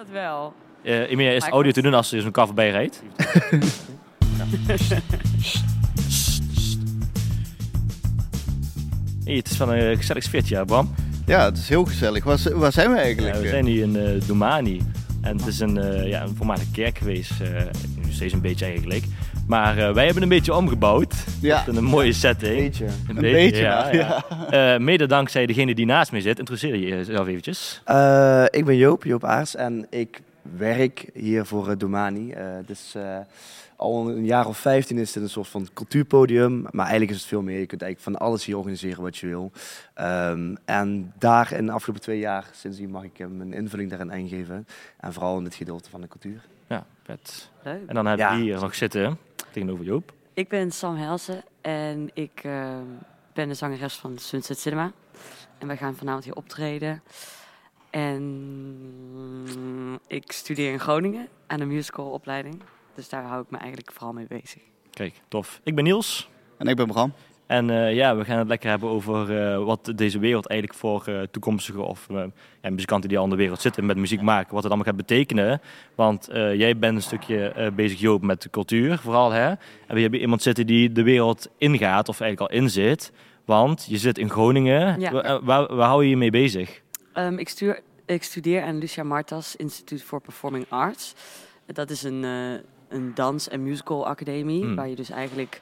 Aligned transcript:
Dat 0.00 0.10
wel. 0.10 0.54
Eh 0.82 1.10
Emilia, 1.10 1.30
is 1.30 1.48
audio 1.48 1.72
te 1.72 1.82
doen 1.82 1.94
als 1.94 2.12
er 2.12 2.20
zo'n 2.20 2.30
voorbij 2.34 2.70
rijdt? 2.70 3.02
Hey, 9.24 9.34
het 9.38 9.50
is 9.50 9.56
van 9.56 9.70
een 9.70 9.96
gezellig 9.96 10.22
sfeertje, 10.22 10.54
ja, 10.54 10.64
Bram. 10.64 10.94
Ja, 11.26 11.44
het 11.44 11.58
is 11.58 11.68
heel 11.68 11.84
gezellig. 11.84 12.24
Waar, 12.24 12.72
zijn 12.72 12.90
we 12.90 12.98
eigenlijk? 12.98 13.34
Ja, 13.34 13.40
we 13.40 13.48
zijn 13.48 13.64
nu 13.64 13.82
in 13.82 13.96
eh 13.96 14.26
Domani. 14.26 14.82
En 15.20 15.36
het 15.36 15.46
is 15.46 15.60
een, 15.60 15.78
eh, 15.78 16.08
ja, 16.08 16.22
een 16.22 16.36
voormalige 16.36 16.70
kerk 16.72 16.98
geweest. 16.98 17.32
nu 18.04 18.12
steeds 18.12 18.32
een 18.32 18.40
beetje 18.40 18.64
eigenlijk. 18.64 19.04
Maar 19.46 19.78
eh, 19.78 19.92
wij 19.92 20.04
hebben 20.04 20.22
een 20.22 20.28
beetje 20.28 20.54
omgebouwd. 20.54 21.14
Ja. 21.40 21.64
Tot 21.64 21.76
een 21.76 21.84
mooie 21.84 22.12
setting. 22.12 22.56
Beetje. 22.56 22.86
Een 23.08 23.14
beetje, 23.14 23.60
ja. 23.60 23.92
ja. 23.92 24.24
ja. 24.50 24.74
Eh, 24.74 24.80
mede 24.80 25.06
dankzij 25.06 25.46
degene 25.46 25.74
die 25.74 25.86
naast 25.86 26.12
mij 26.12 26.20
zit. 26.20 26.38
Introduceer 26.38 26.76
je 26.76 26.86
jezelf 26.86 27.26
eventjes. 27.26 27.80
Eh, 27.84 28.44
ik 28.50 28.64
ben 28.64 28.76
Joop, 28.76 29.04
Joop 29.04 29.24
Aars 29.24 29.54
en 29.56 29.86
ik 29.90 30.20
werk 30.56 31.10
hier 31.14 31.44
voor 31.46 31.68
uh, 31.68 31.74
Domani. 31.78 32.30
Eh, 32.32 32.44
dus 32.66 32.94
eh, 32.94 33.18
al 33.76 34.08
een 34.10 34.24
jaar 34.24 34.46
of 34.46 34.58
15 34.58 34.98
is 34.98 35.12
dit 35.12 35.22
een 35.22 35.28
soort 35.28 35.48
van 35.48 35.68
cultuurpodium, 35.74 36.60
maar 36.70 36.86
eigenlijk 36.86 37.10
is 37.10 37.16
het 37.16 37.26
veel 37.26 37.42
meer. 37.42 37.58
Je 37.58 37.66
kunt 37.66 37.82
eigenlijk 37.82 38.16
van 38.16 38.26
alles 38.28 38.44
hier 38.44 38.56
organiseren 38.56 39.02
wat 39.02 39.16
je 39.16 39.26
wil. 39.26 39.52
Ehm, 39.94 40.54
en 40.64 41.12
daar 41.18 41.52
in 41.52 41.66
de 41.66 41.72
afgelopen 41.72 42.02
twee 42.02 42.18
jaar, 42.18 42.44
sindsdien 42.52 42.90
mag 42.90 43.04
ik 43.04 43.18
eh, 43.18 43.26
mijn 43.26 43.52
invulling 43.52 43.90
daarin 43.90 44.10
ingeven. 44.10 44.66
En 45.00 45.12
vooral 45.12 45.38
in 45.38 45.44
het 45.44 45.54
gedeelte 45.54 45.90
van 45.90 46.00
de 46.00 46.08
cultuur. 46.08 46.40
Ja, 46.68 46.86
vet. 47.02 47.50
Leuk. 47.64 47.80
En 47.86 47.94
dan 47.94 48.04
we 48.04 48.16
Ja. 48.16 48.36
hier 48.36 48.60
nog 48.60 48.74
zitten 48.74 49.18
tegenover 49.52 49.84
Joop. 49.84 50.12
Ik 50.40 50.48
ben 50.48 50.70
Sam 50.70 50.96
Helsen 50.96 51.44
en 51.60 52.10
ik 52.14 52.40
eh, 52.44 52.78
ben 53.32 53.48
de 53.48 53.54
zangeres 53.54 53.94
van 53.94 54.18
Sunset 54.18 54.58
Cinema. 54.58 54.92
En 55.58 55.66
wij 55.66 55.76
gaan 55.76 55.96
vanavond 55.96 56.24
hier 56.24 56.34
optreden. 56.34 57.02
En 57.90 59.98
ik 60.06 60.32
studeer 60.32 60.72
in 60.72 60.80
Groningen 60.80 61.28
aan 61.46 61.60
een 61.60 61.68
musicalopleiding. 61.68 62.62
Dus 62.94 63.08
daar 63.08 63.22
hou 63.22 63.42
ik 63.42 63.50
me 63.50 63.58
eigenlijk 63.58 63.92
vooral 63.92 64.12
mee 64.12 64.26
bezig. 64.26 64.62
Kijk, 64.90 65.14
tof. 65.28 65.60
Ik 65.62 65.74
ben 65.74 65.84
Niels. 65.84 66.28
En 66.56 66.66
ik 66.66 66.76
ben 66.76 66.86
Bram. 66.86 67.12
En 67.50 67.70
eh, 67.70 67.94
ja, 67.94 68.16
we 68.16 68.24
gaan 68.24 68.38
het 68.38 68.48
lekker 68.48 68.70
hebben 68.70 68.88
over 68.88 69.38
eh, 69.52 69.64
wat 69.64 69.92
deze 69.96 70.18
wereld 70.18 70.46
eigenlijk 70.46 70.80
voor 70.80 71.04
eh, 71.06 71.20
toekomstige 71.30 71.80
of 71.80 72.06
ja, 72.62 72.70
muzikanten 72.70 73.08
die 73.08 73.18
al 73.18 73.24
in 73.24 73.30
de 73.30 73.36
wereld 73.36 73.60
zitten 73.60 73.86
met 73.86 73.96
muziek 73.96 74.20
maken, 74.22 74.54
wat 74.54 74.62
het 74.62 74.72
allemaal 74.72 74.86
gaat 74.92 75.06
betekenen. 75.06 75.60
Want 75.94 76.28
jij 76.32 76.78
bent 76.78 76.96
een 76.96 77.02
stukje 77.02 77.72
bezig, 77.76 78.00
Joop, 78.00 78.22
met 78.22 78.42
de 78.42 78.50
cultuur 78.50 78.98
vooral. 78.98 79.30
Hè? 79.30 79.46
En 79.86 79.94
we 79.94 80.00
hebben 80.00 80.20
iemand 80.20 80.42
zitten 80.42 80.66
die 80.66 80.92
de 80.92 81.02
wereld 81.02 81.48
ingaat, 81.58 82.08
of 82.08 82.20
eigenlijk 82.20 82.52
al 82.52 82.58
in 82.58 82.70
zit. 82.70 83.12
Want 83.44 83.86
je 83.88 83.98
zit 83.98 84.18
in 84.18 84.30
Groningen. 84.30 85.00
Ja. 85.00 85.12
Wa- 85.12 85.40
Waar, 85.42 85.74
waar 85.76 85.88
hou 85.88 86.02
je 86.04 86.10
je 86.10 86.16
mee 86.16 86.30
bezig? 86.30 86.80
Ehm, 87.12 87.38
ik, 87.38 87.48
stuur, 87.48 87.80
ik 88.06 88.22
studeer 88.22 88.62
aan 88.62 88.78
Lucia 88.78 89.02
Martas 89.02 89.56
Instituut 89.56 90.02
for 90.02 90.20
Performing 90.20 90.64
Arts. 90.68 91.14
Dat 91.66 91.90
is 91.90 92.02
een, 92.02 92.22
een 92.88 93.12
dans- 93.14 93.48
en 93.48 93.62
musical 93.62 94.06
academie. 94.06 94.62
Hmm. 94.64 94.74
Waar 94.74 94.88
je 94.88 94.96
dus 94.96 95.10
eigenlijk 95.10 95.60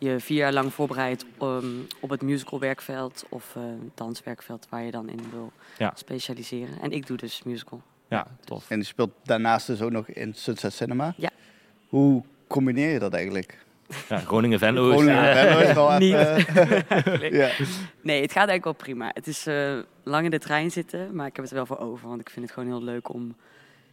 je 0.00 0.20
vier 0.20 0.36
jaar 0.36 0.52
lang 0.52 0.72
voorbereidt 0.72 1.24
ehm, 1.38 1.64
op 2.00 2.10
het 2.10 2.22
musical 2.22 2.58
werkveld 2.60 3.24
of 3.28 3.56
eh, 3.56 3.62
danswerkveld 3.94 4.66
waar 4.68 4.82
je 4.82 4.90
dan 4.90 5.08
in 5.08 5.20
wil 5.30 5.52
Ja. 5.78 5.92
specialiseren. 5.94 6.80
En 6.80 6.90
ik 6.90 7.06
doe 7.06 7.16
dus 7.16 7.42
musical. 7.42 7.82
Ja, 8.08 8.26
tof. 8.44 8.70
En 8.70 8.76
die 8.78 8.86
speelt 8.86 9.10
daarnaast 9.22 9.66
dus 9.66 9.80
ook 9.82 9.90
nog 9.90 10.08
in 10.08 10.34
Sunset 10.34 10.72
Cinema. 10.72 11.14
Ja. 11.16 11.30
Hoe 11.88 12.22
combineer 12.46 12.92
je 12.92 12.98
dat 12.98 13.14
eigenlijk? 13.14 13.58
Ja, 14.08 14.18
Groningen 14.18 14.58
Venlo. 14.58 14.90
Groningen, 14.90 15.30
eh, 15.30 15.42
Venlo 15.42 15.58
is 15.60 15.72
wel 15.72 15.92
even, 15.98 17.36
ja. 17.40 17.50
Nee, 18.00 18.20
het 18.22 18.32
gaat 18.32 18.48
eigenlijk 18.48 18.64
wel 18.64 18.72
prima. 18.72 19.10
Het 19.14 19.26
is 19.26 19.46
eh, 19.46 19.78
lang 20.02 20.24
in 20.24 20.30
de 20.30 20.38
trein 20.38 20.70
zitten, 20.70 21.14
maar 21.14 21.26
ik 21.26 21.36
heb 21.36 21.44
het 21.44 21.54
er 21.54 21.66
wel 21.66 21.76
voor 21.76 21.86
over. 21.86 22.08
Want 22.08 22.20
ik 22.20 22.30
vind 22.30 22.44
het 22.44 22.54
gewoon 22.54 22.68
heel 22.68 22.82
leuk 22.82 23.12
om 23.14 23.34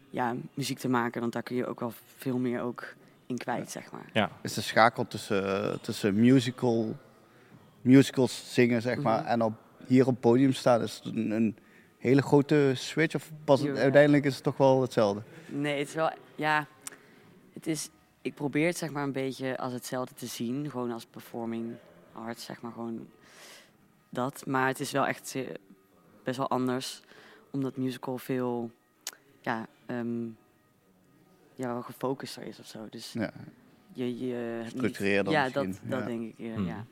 ja, 0.09 0.35
muziek 0.53 0.79
te 0.79 0.89
maken. 0.89 1.21
Want 1.21 1.33
daar 1.33 1.43
kun 1.43 1.55
je 1.55 1.65
ook 1.65 1.79
wel 1.79 1.93
veel 2.17 2.37
meer 2.37 2.61
ook 2.61 2.93
in 3.27 3.37
kwijt, 3.37 3.71
zeg 3.71 3.91
maar. 3.91 4.09
ja. 4.13 4.29
is 4.41 4.53
de 4.53 4.61
schakel 4.61 5.07
tussen, 5.07 5.81
tussen 5.81 6.19
musical, 6.19 6.95
musicals 7.81 8.53
zingen, 8.53 8.81
zeg 8.81 9.01
maar, 9.01 9.19
Mhm. 9.21 9.27
en 9.29 9.41
op, 9.41 9.53
hier 9.85 10.01
op 10.05 10.11
het 10.11 10.19
podium 10.19 10.53
staan. 10.53 10.81
Is 10.81 11.01
het 11.03 11.15
een, 11.15 11.31
een 11.31 11.57
hele 11.97 12.21
grote 12.21 12.71
switch 12.75 13.15
of 13.15 13.31
pas 13.43 13.65
uiteindelijk 13.65 14.25
is 14.25 14.35
het 14.35 14.43
toch 14.43 14.57
wel 14.57 14.81
hetzelfde? 14.81 15.21
Nee, 15.47 15.79
het 15.79 15.87
is 15.87 15.93
wel, 15.93 16.11
ja, 16.35 16.67
het 17.53 17.67
is, 17.67 17.89
ik 18.21 18.33
probeer 18.33 18.67
het 18.67 18.77
zeg 18.77 18.91
maar 18.91 19.03
een 19.03 19.11
beetje 19.11 19.57
als 19.57 19.73
hetzelfde 19.73 20.13
te 20.15 20.25
zien. 20.25 20.69
Gewoon 20.69 20.91
als 20.91 21.05
performing 21.05 21.73
arts, 22.13 22.45
zeg 22.45 22.61
maar 22.61 22.71
gewoon 22.71 23.07
dat. 24.09 24.45
Maar 24.45 24.67
het 24.67 24.79
is 24.79 24.91
wel 24.91 25.07
echt 25.07 25.35
best 26.23 26.37
wel 26.37 26.49
anders, 26.49 27.01
omdat 27.51 27.77
musical 27.77 28.17
veel, 28.17 28.71
ja, 29.41 29.67
ehm, 29.85 30.25
ja 31.57 31.67
wel 31.73 31.81
gefocuster 31.81 32.43
is 32.43 32.59
of 32.59 32.65
zo. 32.65 32.87
Dus 32.89 33.13
Ja. 33.13 33.31
je, 33.93 34.17
je 34.27 34.61
Structureerder 34.67 35.33
Ja, 35.33 35.43
misschien, 35.43 35.71
dat, 35.71 35.79
dat 35.89 35.99
ja. 35.99 36.05
denk 36.05 36.21
ik, 36.21 36.33
ja, 36.37 36.53
Hmm. 36.53 36.65
ja. 36.65 36.85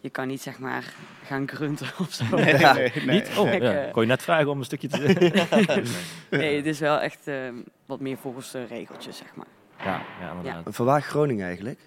Je 0.00 0.10
kan 0.10 0.26
niet 0.28 0.40
zeg 0.40 0.58
maar 0.58 0.94
gaan 1.24 1.48
grunten 1.48 1.86
of 1.98 2.12
zo. 2.12 2.24
Nee, 2.36 2.58
Ja. 2.58 2.72
nee, 2.72 2.92
nee. 2.94 3.20
Niet? 3.20 3.36
Oh, 3.38 3.52
Ik, 3.52 3.62
ja. 3.62 3.72
eh, 3.86 3.92
kon 3.92 4.02
je 4.02 4.08
net 4.08 4.22
vragen 4.22 4.48
om 4.50 4.58
een 4.58 4.64
stukje 4.64 4.88
te... 4.88 4.98
Nee, 6.38 6.56
het 6.56 6.66
is 6.66 6.78
wel 6.80 6.98
echt 7.00 7.26
ehm, 7.26 7.54
wat 7.86 8.00
meer 8.00 8.16
volgens 8.18 8.50
de 8.50 8.64
regeltjes, 8.64 9.16
zeg 9.16 9.34
maar. 9.34 9.46
ja, 9.78 10.02
ja, 10.20 10.30
inderdaad. 10.32 10.74
Van 10.74 10.86
waar 10.86 11.02
Groningen 11.02 11.46
eigenlijk? 11.46 11.80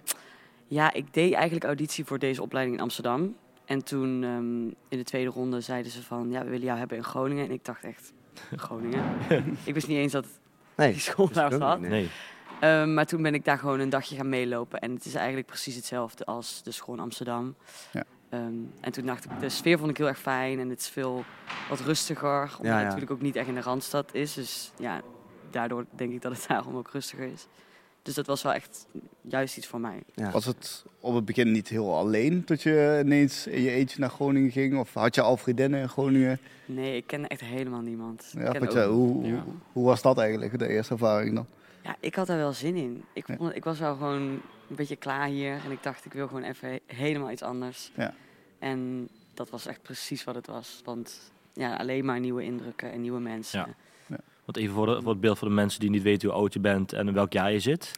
Ja, 0.68 0.94
ik 0.94 1.14
deed 1.14 1.34
eigenlijk 1.34 1.66
auditie 1.66 2.06
voor 2.06 2.20
deze 2.20 2.42
opleiding 2.42 2.78
in 2.78 2.84
Amsterdam. 2.84 3.36
En 3.66 3.84
toen 3.84 4.24
ehm, 4.24 4.66
in 4.90 4.98
de 4.98 5.04
tweede 5.04 5.30
ronde 5.30 5.62
zeiden 5.62 5.92
ze 5.92 6.04
van, 6.04 6.30
ja, 6.32 6.44
we 6.44 6.50
willen 6.50 6.66
jou 6.66 6.78
hebben 6.80 6.98
in 6.98 7.04
Groningen. 7.04 7.46
En 7.46 7.52
ik 7.52 7.66
dacht 7.66 7.84
echt, 7.84 8.14
Groningen? 8.56 9.04
ik 9.64 9.74
wist 9.74 9.88
niet 9.88 9.98
eens 9.98 10.12
dat 10.12 10.26
Nee, 10.76 10.92
die 10.92 11.02
school 11.02 11.30
daar 11.32 11.52
zat. 11.52 11.80
Nee. 11.80 12.10
Ehm, 12.60 12.94
maar 12.94 13.06
toen 13.06 13.22
ben 13.22 13.34
ik 13.34 13.46
daar 13.46 13.58
gewoon 13.58 13.80
een 13.80 13.90
dagje 13.90 14.16
gaan 14.16 14.30
meelopen. 14.30 14.80
En 14.80 14.94
het 14.94 15.06
is 15.06 15.16
eigenlijk 15.16 15.48
precies 15.48 15.76
hetzelfde 15.76 16.26
als 16.26 16.64
de 16.64 16.72
school 16.72 16.96
in 16.96 17.02
Amsterdam. 17.02 17.56
Ja. 17.92 18.04
Ehm, 18.30 18.54
en 18.82 18.92
toen 18.92 19.06
dacht 19.06 19.26
ik, 19.26 19.32
de 19.40 19.50
sfeer 19.50 19.78
vond 19.78 19.90
ik 19.90 19.98
heel 19.98 20.08
erg 20.08 20.20
fijn. 20.20 20.60
En 20.60 20.70
het 20.70 20.80
is 20.80 20.88
veel 20.90 21.24
wat 21.70 21.80
rustiger. 21.80 22.42
Omdat 22.42 22.58
Ja, 22.66 22.74
het 22.76 22.84
natuurlijk 22.84 23.12
ook 23.12 23.22
niet 23.22 23.36
echt 23.36 23.48
in 23.48 23.54
de 23.56 23.62
Randstad 23.62 24.14
is. 24.14 24.34
Dus 24.34 24.72
ja, 24.78 25.02
daardoor 25.50 25.86
denk 25.96 26.12
ik 26.14 26.22
dat 26.22 26.32
het 26.32 26.46
daarom 26.48 26.76
ook 26.76 26.90
rustiger 26.92 27.26
is. 27.26 27.48
Dus 28.02 28.14
dat 28.14 28.26
was 28.26 28.42
wel 28.42 28.54
echt 28.54 28.88
juist 29.22 29.58
iets 29.58 29.68
voor 29.68 29.80
mij. 29.80 30.04
Ja. 30.14 30.32
Was 30.32 30.46
het 30.46 30.86
op 31.00 31.16
het 31.16 31.26
begin 31.26 31.52
niet 31.52 31.68
heel 31.68 31.96
alleen 31.98 32.42
dat 32.46 32.62
je 32.62 33.02
ineens 33.06 33.48
in 33.48 33.62
je 33.62 33.72
eentje 33.72 34.00
naar 34.00 34.10
Groningen 34.10 34.52
ging? 34.52 34.80
Of 34.80 34.94
had 34.94 35.16
je 35.16 35.22
al 35.22 35.38
vriendinnen 35.38 35.82
in 35.82 35.90
Groningen? 35.90 36.40
Nee, 36.66 36.96
ik 36.96 37.08
ken 37.08 37.28
echt 37.28 37.42
helemaal 37.42 37.82
niemand. 37.82 38.30
Ik 38.34 38.42
Ja, 38.42 38.52
ken 38.52 38.60
wat 38.66 38.70
ook- 38.70 38.76
je, 38.76 38.90
hoe, 38.90 39.26
Ja. 39.28 39.32
hoe, 39.44 39.54
hoe 39.72 39.86
was 39.86 40.02
dat 40.02 40.18
eigenlijk, 40.18 40.60
de 40.60 40.68
eerste 40.68 40.94
ervaring 40.94 41.36
dan? 41.36 41.46
Ja, 41.84 41.96
ik 42.00 42.16
had 42.16 42.28
daar 42.28 42.38
wel 42.38 42.54
zin 42.54 42.76
in. 42.76 43.04
Ik, 43.14 43.28
Ja. 43.28 43.36
vond, 43.36 43.56
ik 43.56 43.64
was 43.64 43.80
wel 43.80 43.96
gewoon 43.96 44.22
een 44.70 44.76
beetje 44.76 44.96
klaar 44.96 45.28
hier. 45.28 45.60
En 45.66 45.72
ik 45.72 45.84
dacht, 45.84 46.06
ik 46.06 46.14
wil 46.14 46.28
gewoon 46.28 46.44
even 46.44 46.70
he- 46.70 46.80
helemaal 46.96 47.32
iets 47.32 47.42
anders. 47.42 47.92
Ja. 47.96 48.14
En 48.60 49.10
dat 49.34 49.50
was 49.50 49.66
echt 49.66 49.82
precies 49.82 50.24
wat 50.24 50.36
het 50.36 50.48
was. 50.48 50.82
Want 50.84 51.32
ja, 51.54 51.76
alleen 51.76 52.06
maar 52.06 52.20
nieuwe 52.20 52.44
indrukken 52.44 52.92
en 52.92 53.02
nieuwe 53.02 53.20
mensen. 53.20 53.76
Want 54.52 54.64
even 54.66 54.76
voor, 54.76 54.86
de- 54.86 55.02
voor 55.02 55.12
het 55.12 55.22
beeld 55.22 55.38
voor 55.38 55.48
de 55.48 55.54
mensen 55.54 55.80
die 55.80 55.90
niet 55.90 56.02
weten 56.02 56.30
hoe 56.30 56.38
oud 56.38 56.54
je 56.54 56.60
bent 56.60 56.94
en 56.94 57.08
in 57.08 57.14
welk 57.14 57.34
jaar 57.34 57.52
je 57.52 57.60
zit. 57.60 57.92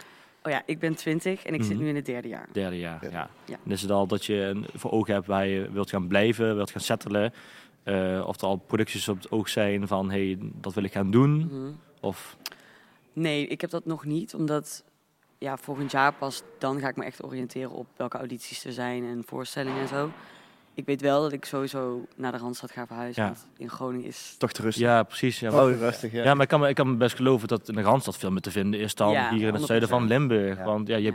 Oh 0.43 0.51
ja, 0.51 0.61
ik 0.65 0.79
ben 0.79 0.95
20 0.95 1.43
en 1.45 1.53
ik 1.53 1.63
zit 1.63 1.73
Mhm. 1.73 1.81
nu 1.83 1.89
in 1.89 1.95
het 1.95 2.05
derde 2.05 2.27
jaar. 2.27 2.47
Derde 2.51 2.79
jaar, 2.79 2.99
Ja. 3.03 3.09
ja. 3.11 3.29
Ja. 3.45 3.57
En 3.65 3.71
is 3.71 3.81
het 3.81 3.91
al 3.91 4.07
dat 4.07 4.25
je 4.25 4.35
een- 4.35 4.65
voor 4.73 4.91
ogen 4.91 5.13
hebt 5.13 5.27
waar 5.27 5.47
je 5.47 5.69
wilt 5.71 5.89
gaan 5.89 6.07
blijven, 6.07 6.55
wilt 6.55 6.71
gaan 6.71 6.81
settelen? 6.81 7.33
Eh, 7.83 8.23
of 8.27 8.41
er 8.41 8.47
al 8.47 8.55
producties 8.57 9.07
op 9.09 9.17
het 9.17 9.31
oog 9.31 9.49
zijn 9.49 9.87
van, 9.87 10.11
hey, 10.11 10.37
dat 10.41 10.73
wil 10.73 10.83
ik 10.83 10.91
gaan 10.91 11.11
doen? 11.11 11.37
Mhm. 11.37 11.71
Of, 12.01 12.37
Nee, 13.13 13.47
ik 13.47 13.61
heb 13.61 13.69
dat 13.69 13.85
nog 13.85 14.05
niet. 14.05 14.33
Omdat 14.33 14.83
ja, 15.37 15.57
volgend 15.57 15.91
jaar 15.91 16.13
pas 16.13 16.43
dan 16.59 16.79
ga 16.79 16.87
ik 16.87 16.95
me 16.95 17.03
echt 17.03 17.23
oriënteren 17.23 17.71
op 17.71 17.87
welke 17.95 18.17
audities 18.17 18.65
er 18.65 18.73
zijn 18.73 19.03
en 19.03 19.23
voorstellingen 19.25 19.81
en 19.81 19.87
zo. 19.87 20.11
Ik 20.75 20.85
weet 20.85 21.01
wel 21.01 21.21
dat 21.21 21.31
ik 21.31 21.45
sowieso 21.45 22.05
naar 22.15 22.31
de 22.31 22.37
Randstad 22.37 22.71
ga 22.71 22.87
verhuizen. 22.87 23.21
Ja. 23.23 23.27
Want 23.29 23.47
in 23.57 23.69
Groningen 23.69 24.07
is 24.07 24.35
Toch 24.37 24.51
te 24.51 24.61
rustig. 24.61 24.83
ja, 24.83 25.03
precies. 25.03 25.39
Ja, 25.39 25.63
Oh, 25.65 25.77
rustig, 25.77 26.11
ja. 26.11 26.23
Ja, 26.23 26.33
maar 26.33 26.43
ik 26.43 26.47
kan, 26.49 26.59
me- 26.59 26.69
ik 26.69 26.75
kan 26.75 26.89
me 26.89 26.95
best 26.95 27.15
geloven 27.15 27.47
dat 27.47 27.67
in 27.69 27.75
de 27.75 27.81
Randstad 27.81 28.17
veel 28.17 28.31
meer 28.31 28.41
te 28.41 28.51
vinden 28.51 28.79
is 28.79 28.95
dan 28.95 29.11
Ja, 29.11 29.29
hier 29.33 29.47
in 29.47 29.53
het 29.53 29.63
zuiden 29.65 29.89
van 29.89 30.01
100%. 30.01 30.05
Limburg. 30.07 30.57
Ja. 30.57 30.63
Want 30.63 30.87
ja, 30.87 30.95
je 30.97 31.13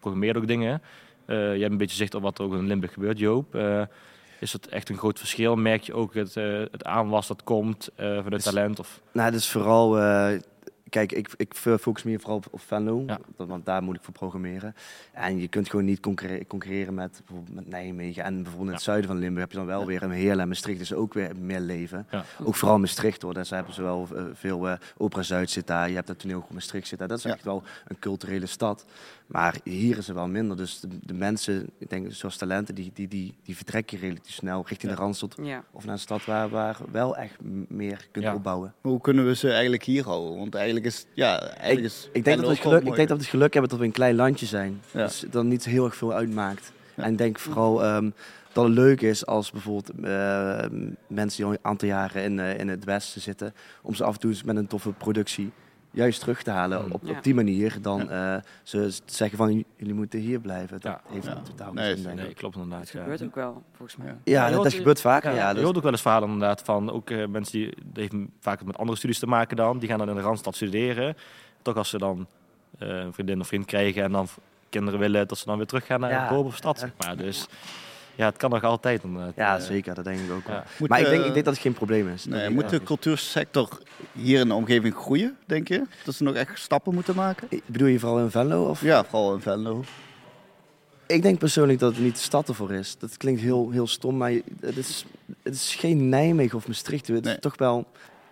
programmeert 0.00 0.36
ook 0.36 0.46
dingen. 0.46 0.82
Eh, 1.26 1.36
je 1.54 1.60
hebt 1.60 1.70
een 1.72 1.76
beetje 1.76 1.96
zicht 1.96 2.14
op 2.14 2.22
wat 2.22 2.38
er 2.38 2.44
ook 2.44 2.52
in 2.54 2.66
Limburg 2.66 2.92
gebeurt, 2.92 3.18
Joop. 3.18 3.54
Eh, 3.54 3.82
is 4.38 4.50
dat 4.52 4.66
echt 4.66 4.88
een 4.88 4.96
groot 4.98 5.18
verschil? 5.18 5.56
Merk 5.56 5.82
je 5.82 5.94
ook 5.94 6.14
het, 6.14 6.36
eh, 6.36 6.58
het 6.70 6.84
aanwas 6.84 7.26
dat 7.26 7.42
komt 7.44 7.88
eh 7.96 8.06
vanuit 8.06 8.32
Is- 8.34 8.44
talent? 8.44 8.78
Of, 8.78 9.00
Nou, 9.12 9.26
het 9.26 9.34
is 9.40 9.48
vooral... 9.50 9.96
kijk, 10.90 11.12
ik, 11.12 11.28
ik 11.36 11.54
focus 11.54 12.02
me 12.02 12.10
hier 12.10 12.20
vooral 12.20 12.36
op, 12.36 12.46
op 12.50 12.60
Venlo, 12.60 13.02
Ja. 13.06 13.18
want 13.36 13.64
daar 13.66 13.82
moet 13.82 13.96
ik 13.96 14.02
voor 14.02 14.12
programmeren. 14.12 14.74
En 15.12 15.38
je 15.40 15.48
kunt 15.48 15.70
gewoon 15.70 15.84
niet 15.84 16.00
concurre- 16.00 16.46
concurreren 16.46 16.94
met 16.94 17.22
bijvoorbeeld 17.26 17.54
met 17.56 17.68
Nijmegen. 17.68 18.24
En 18.24 18.34
bijvoorbeeld 18.34 18.68
in 18.68 18.74
het 18.74 18.82
zuiden 18.82 19.06
van 19.10 19.18
Limburg 19.18 19.40
heb 19.40 19.50
je 19.50 19.56
dan 19.56 19.66
wel 19.66 19.86
weer 19.86 20.02
een 20.02 20.10
Heerlen 20.10 20.40
en 20.40 20.48
Maastricht 20.48 20.80
is 20.80 20.92
ook 20.94 21.14
weer 21.14 21.36
meer 21.36 21.60
leven. 21.60 22.06
Ja. 22.10 22.24
Ook 22.44 22.54
vooral 22.54 22.78
Maastricht 22.78 23.22
hoor, 23.22 23.34
daar 23.34 23.46
hebben 23.48 23.74
ze 23.74 23.82
wel 23.82 24.08
veel 24.32 24.68
eh, 24.68 24.74
Opera 24.96 25.22
Zuid 25.22 25.50
zit 25.50 25.66
daar, 25.66 25.88
je 25.88 25.94
hebt 25.94 26.06
dat 26.06 26.18
toneel 26.18 26.46
Maastricht 26.50 26.86
zit 26.88 26.98
daar. 26.98 27.08
Dat 27.08 27.18
is 27.18 27.24
echt 27.24 27.44
wel 27.44 27.62
een 27.88 27.98
culturele 27.98 28.46
stad. 28.46 28.84
Maar 29.30 29.56
hier 29.64 29.98
is 29.98 30.08
er 30.08 30.14
wel 30.14 30.28
minder, 30.28 30.56
dus 30.56 30.80
de, 30.80 30.88
de 31.02 31.14
mensen, 31.14 31.66
ik 31.78 31.90
denk 31.90 32.12
zoals 32.12 32.36
talenten, 32.36 32.74
die, 32.74 32.90
die, 32.94 33.08
die, 33.08 33.34
die 33.44 33.56
vertrekken 33.56 33.98
relatief 33.98 34.32
snel 34.34 34.64
richting 34.66 34.90
Ja. 34.92 34.96
de 34.96 35.02
Randstad 35.02 35.34
Ja. 35.42 35.64
of 35.72 35.84
naar 35.84 35.92
een 35.92 35.98
stad 36.00 36.24
waar, 36.24 36.48
waar 36.48 36.76
wel 36.92 37.16
echt 37.16 37.36
meer 37.68 38.08
kunt 38.10 38.24
Ja. 38.24 38.34
opbouwen. 38.34 38.74
Hoe 38.80 39.00
kunnen 39.00 39.26
we 39.26 39.34
ze 39.34 39.50
eigenlijk 39.52 39.82
hier 39.84 40.04
houden? 40.04 40.38
Want 40.38 40.54
eigenlijk 40.54 40.86
is, 40.86 41.06
ja, 41.14 41.40
eigenlijk 41.40 41.86
is 41.86 42.08
Ik 42.12 42.24
denk, 42.24 42.24
dat 42.24 42.34
we 42.36 42.40
Venlo 42.40 42.48
het 42.48 42.58
ook 42.58 42.64
geluk, 42.64 42.88
ik 42.90 42.96
denk 42.96 43.08
dat 43.08 43.16
we 43.16 43.22
het 43.22 43.32
geluk 43.32 43.52
hebben 43.52 43.70
dat 43.70 43.78
we 43.78 43.84
een 43.84 43.92
klein 43.92 44.14
landje 44.14 44.46
zijn. 44.46 44.80
Ja. 44.92 45.04
Dus 45.04 45.24
dan 45.30 45.48
niet 45.48 45.64
heel 45.64 45.84
erg 45.84 45.96
veel 45.96 46.12
uitmaakt. 46.12 46.72
Ja. 46.96 47.02
En 47.02 47.12
ik 47.12 47.18
denk 47.18 47.38
vooral 47.38 47.84
ehm, 47.84 48.10
dat 48.52 48.64
het 48.64 48.74
leuk 48.74 49.00
is 49.00 49.26
als 49.26 49.50
bijvoorbeeld 49.50 49.90
eh, 49.90 50.64
mensen 51.08 51.36
die 51.36 51.44
al 51.44 51.52
een 51.52 51.58
aantal 51.62 51.88
jaren 51.88 52.22
in, 52.22 52.38
eh, 52.40 52.58
in 52.58 52.68
het 52.68 52.84
Westen 52.84 53.20
zitten, 53.20 53.54
om 53.82 53.94
ze 53.94 54.04
af 54.04 54.14
en 54.14 54.20
toe 54.20 54.30
eens 54.30 54.42
met 54.42 54.56
een 54.56 54.66
toffe 54.66 54.92
productie 54.92 55.50
juist 55.90 56.20
terug 56.20 56.42
te 56.42 56.50
halen. 56.50 56.84
Mm. 56.86 56.92
Op, 56.92 57.00
Ja. 57.04 57.10
op 57.10 57.22
die 57.22 57.34
manier 57.34 57.78
dan 57.82 58.10
eh, 58.10 58.36
ze 58.62 58.90
zeggen 59.04 59.38
van 59.38 59.64
jullie 59.76 59.94
moeten 59.94 60.18
hier 60.20 60.40
blijven. 60.40 60.80
Dat 60.80 60.92
Ja. 60.92 61.00
heeft 61.12 61.26
Ja. 61.26 61.40
totaal 61.42 61.72
Nee, 61.72 61.96
zin. 61.96 62.14
Nee, 62.14 62.34
klopt 62.34 62.54
inderdaad. 62.54 62.80
Dat 62.80 62.90
Ja. 62.90 63.00
gebeurt 63.00 63.22
ook 63.22 63.34
wel, 63.34 63.62
volgens 63.76 63.96
mij. 63.98 64.06
Ja. 64.06 64.14
Ja, 64.24 64.40
Ja, 64.48 64.56
je 64.56 64.62
dat, 64.62 64.72
gebeurt 64.72 65.00
vaker. 65.00 65.30
Ja, 65.30 65.36
Ja, 65.36 65.48
je 65.48 65.54
dus- 65.54 65.62
hoort 65.64 65.76
ook 65.76 65.82
wel 65.82 65.92
eens 65.92 66.00
verhalen 66.02 66.28
inderdaad 66.28 66.62
van 66.62 66.90
ook 66.90 67.10
eh, 67.10 67.26
mensen 67.26 67.58
die, 67.58 67.74
die 67.92 68.02
heeft 68.10 68.14
vaak 68.40 68.64
met 68.64 68.78
andere 68.78 68.98
studies 68.98 69.18
te 69.18 69.26
maken 69.26 69.56
dan, 69.56 69.78
die 69.78 69.88
gaan 69.88 69.98
dan 69.98 70.08
in 70.08 70.14
de 70.14 70.20
Randstad 70.20 70.54
studeren. 70.54 71.16
Toch 71.62 71.76
als 71.76 71.88
ze 71.88 71.98
dan 71.98 72.26
eh, 72.78 72.88
een 72.88 73.12
vriendin 73.12 73.40
of 73.40 73.46
vriend 73.46 73.64
krijgen 73.64 74.02
en 74.02 74.12
dan 74.12 74.28
kinderen 74.68 75.00
willen, 75.00 75.28
dat 75.28 75.38
ze 75.38 75.44
dan 75.44 75.56
weer 75.56 75.66
terug 75.66 75.86
gaan 75.86 76.00
naar 76.00 76.28
dorp 76.28 76.46
of 76.46 76.56
stad, 76.56 76.78
zeg 76.78 76.90
maar. 76.98 77.16
Dus 77.16 77.46
ja, 78.14 78.26
het 78.26 78.36
kan 78.36 78.50
nog 78.50 78.64
altijd. 78.64 79.02
inderdaad. 79.02 79.34
ja, 79.36 79.58
zeker. 79.58 79.94
Dat 79.94 80.04
denk 80.04 80.18
ik 80.20 80.30
ook 80.32 80.46
wel. 80.46 80.62
Maar 80.88 81.00
ik 81.00 81.06
denk, 81.06 81.24
ik 81.24 81.32
denk 81.32 81.44
dat 81.44 81.54
het 81.54 81.62
geen 81.62 81.72
probleem 81.72 82.08
is. 82.08 82.24
Nee, 82.24 82.50
moet 82.50 82.68
de 82.68 82.82
cultuursector 82.82 83.78
hier 84.12 84.40
in 84.40 84.48
de 84.48 84.54
omgeving 84.54 84.94
groeien, 84.94 85.36
denk 85.46 85.68
je? 85.68 85.82
Dat 86.04 86.14
ze 86.14 86.22
nog 86.22 86.34
echt 86.34 86.58
stappen 86.58 86.94
moeten 86.94 87.14
maken? 87.14 87.46
Ik- 87.50 87.62
Bedoel 87.66 87.88
je 87.88 87.98
vooral 87.98 88.18
in 88.20 88.30
Venlo? 88.30 88.64
Of? 88.68 88.80
Ja, 88.82 89.04
vooral 89.04 89.34
in 89.34 89.40
Venlo. 89.40 89.84
Ik 91.06 91.22
denk 91.22 91.38
persoonlijk 91.38 91.78
dat 91.78 91.92
het 91.94 92.02
niet 92.02 92.14
de 92.14 92.20
stad 92.20 92.48
ervoor 92.48 92.72
is. 92.72 92.96
Dat 92.98 93.16
klinkt 93.16 93.40
heel, 93.40 93.70
heel 93.70 93.86
stom, 93.86 94.16
maar 94.16 94.30
het 94.60 94.76
is, 94.76 95.04
het 95.42 95.54
is 95.54 95.74
geen 95.74 96.08
Nijmegen 96.08 96.56
of 96.56 96.66
Maastricht. 96.66 97.06
Het 97.06 97.24
Nee. 97.24 97.34
is 97.34 97.40
toch 97.40 97.56
wel... 97.56 97.86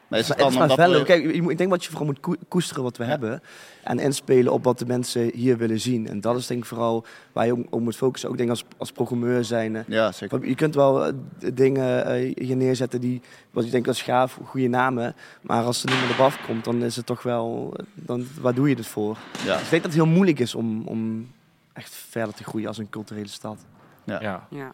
Maar 0.09 0.19
is 0.19 0.29
het 0.29 0.37
het 0.39 0.47
is 0.47 0.53
dan 0.57 0.69
maar 0.77 0.91
we- 0.91 1.03
Kijk, 1.05 1.25
ik 1.25 1.59
denk 1.59 1.71
dat 1.71 1.83
je 1.85 1.89
vooral 1.91 2.07
moet 2.07 2.21
koe- 2.21 2.37
koesteren 2.49 2.83
wat 2.83 2.97
we 2.97 3.03
Ja. 3.05 3.09
hebben. 3.11 3.43
En 3.83 3.99
inspelen 3.99 4.53
op 4.53 4.65
wat 4.65 4.79
de 4.79 4.87
mensen 4.87 5.31
hier 5.35 5.57
willen 5.57 5.81
zien. 5.81 6.09
En 6.09 6.21
dat 6.21 6.37
is 6.37 6.47
denk 6.47 6.61
ik 6.61 6.67
vooral 6.67 7.05
waar 7.33 7.47
je 7.47 7.65
op 7.71 7.81
moet 7.81 7.97
focussen. 7.97 8.29
Ook 8.31 8.37
denk 8.37 8.49
ik 8.51 8.55
als, 8.57 8.65
als 8.77 8.93
programmeur 8.93 9.45
zijn. 9.45 9.85
Ja, 9.87 10.13
zeker. 10.13 10.37
want 10.39 10.49
Je 10.51 10.55
kunt 10.57 10.75
wel 10.75 11.07
eh, 11.07 11.13
dingen 11.55 12.05
eh, 12.07 12.33
hier 12.45 12.57
neerzetten 12.57 13.01
die, 13.01 13.21
wat 13.51 13.65
je 13.65 13.71
denkt 13.71 13.87
dat 13.87 13.95
is 13.95 14.03
gaaf, 14.03 14.39
goede 14.45 14.69
namen. 14.69 15.15
Maar 15.41 15.65
als 15.65 15.83
er 15.85 15.91
niemand 15.91 16.11
op 16.13 16.19
afkomt, 16.19 16.65
dan 16.65 16.83
is 16.83 16.97
het 16.97 17.07
toch 17.07 17.23
wel, 17.23 17.75
dan, 17.95 18.27
waar 18.41 18.55
doe 18.55 18.69
je 18.69 18.77
dit 18.77 18.87
voor? 18.87 19.19
Ja. 19.45 19.53
Dus 19.55 19.63
ik 19.65 19.71
denk 19.71 19.83
dat 19.83 19.93
het 19.93 20.03
heel 20.03 20.13
moeilijk 20.13 20.39
is 20.39 20.55
om, 20.55 20.83
om 20.87 21.31
echt 21.73 21.95
verder 21.95 22.35
te 22.35 22.45
groeien 22.45 22.69
als 22.69 22.79
een 22.79 22.91
culturele 22.91 23.29
stad. 23.29 23.59
Ja, 24.05 24.47
Ja. 24.51 24.73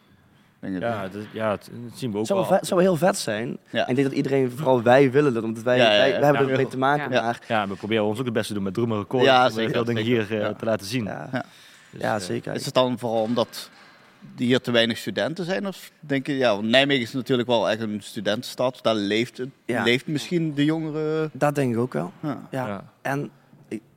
Denk 0.71 0.75
het 0.75 0.83
ja, 0.83 1.09
dat, 1.09 1.23
ja, 1.33 1.51
dat 1.51 1.71
zien 1.95 2.11
we 2.11 2.15
ook 2.19 2.19
Het 2.19 2.27
zou, 2.27 2.41
wel. 2.49 2.49
vet- 2.59 2.67
zou 2.67 2.81
heel 2.81 2.97
vet 2.97 3.19
zijn. 3.19 3.59
Ja. 3.71 3.83
En 3.85 3.89
ik 3.91 3.95
denk 3.95 4.09
dat 4.09 4.17
iedereen, 4.17 4.51
vooral 4.51 4.83
wij 4.83 5.11
willen 5.11 5.35
dat, 5.35 5.43
want 5.43 5.63
wij, 5.63 5.77
Ja, 5.77 5.85
ja, 5.85 5.91
ja. 5.93 5.99
wij, 5.99 6.11
wij 6.11 6.25
hebben 6.29 6.47
Ja. 6.47 6.51
er 6.53 6.57
mee 6.57 6.67
te 6.69 6.79
maken. 6.79 7.13
Ja. 7.13 7.23
Maar 7.23 7.39
Ja, 7.49 7.69
we 7.69 7.75
proberen 7.75 8.05
ons 8.05 8.19
ook 8.19 8.25
het 8.25 8.35
beste 8.35 8.49
te 8.49 8.55
doen 8.55 8.63
met 8.63 8.75
Droemen 8.75 8.99
Record. 8.99 9.25
Ja, 9.25 9.49
zeker, 9.51 9.73
veel 9.73 9.85
dingen 9.85 10.03
hier 10.03 10.33
eh, 10.33 10.41
Ja. 10.41 10.53
te 10.53 10.65
laten 10.65 10.87
zien. 10.87 11.05
ja, 11.05 11.29
Ja. 11.33 11.45
Dus, 11.91 12.01
ja, 12.01 12.15
eh, 12.15 12.21
zeker. 12.21 12.55
Is 12.55 12.65
het 12.65 12.75
dan 12.75 12.99
vooral 12.99 13.23
omdat 13.23 13.71
hier 14.37 14.61
te 14.61 14.71
weinig 14.71 14.97
studenten 14.99 15.45
zijn? 15.45 15.67
Of 15.67 15.91
denk 16.01 16.27
je, 16.27 16.37
ja, 16.37 16.55
want 16.57 16.69
Nijmegen 16.69 17.03
is 17.03 17.13
natuurlijk 17.13 17.49
wel 17.49 17.71
echt 17.71 17.81
een 17.81 17.99
studentenstad. 18.03 18.79
Daar 18.83 18.95
leeft, 18.95 19.37
het, 19.39 19.49
Ja. 19.67 19.83
leeft 19.83 20.07
misschien 20.07 20.55
de 20.55 20.65
jongeren. 20.65 21.31
Dat 21.33 21.55
denk 21.55 21.73
ik 21.73 21.79
ook 21.79 21.93
wel. 21.93 22.13
Ja. 22.23 22.39
Ja. 22.51 22.67
Ja. 22.67 22.85
En, 23.03 23.31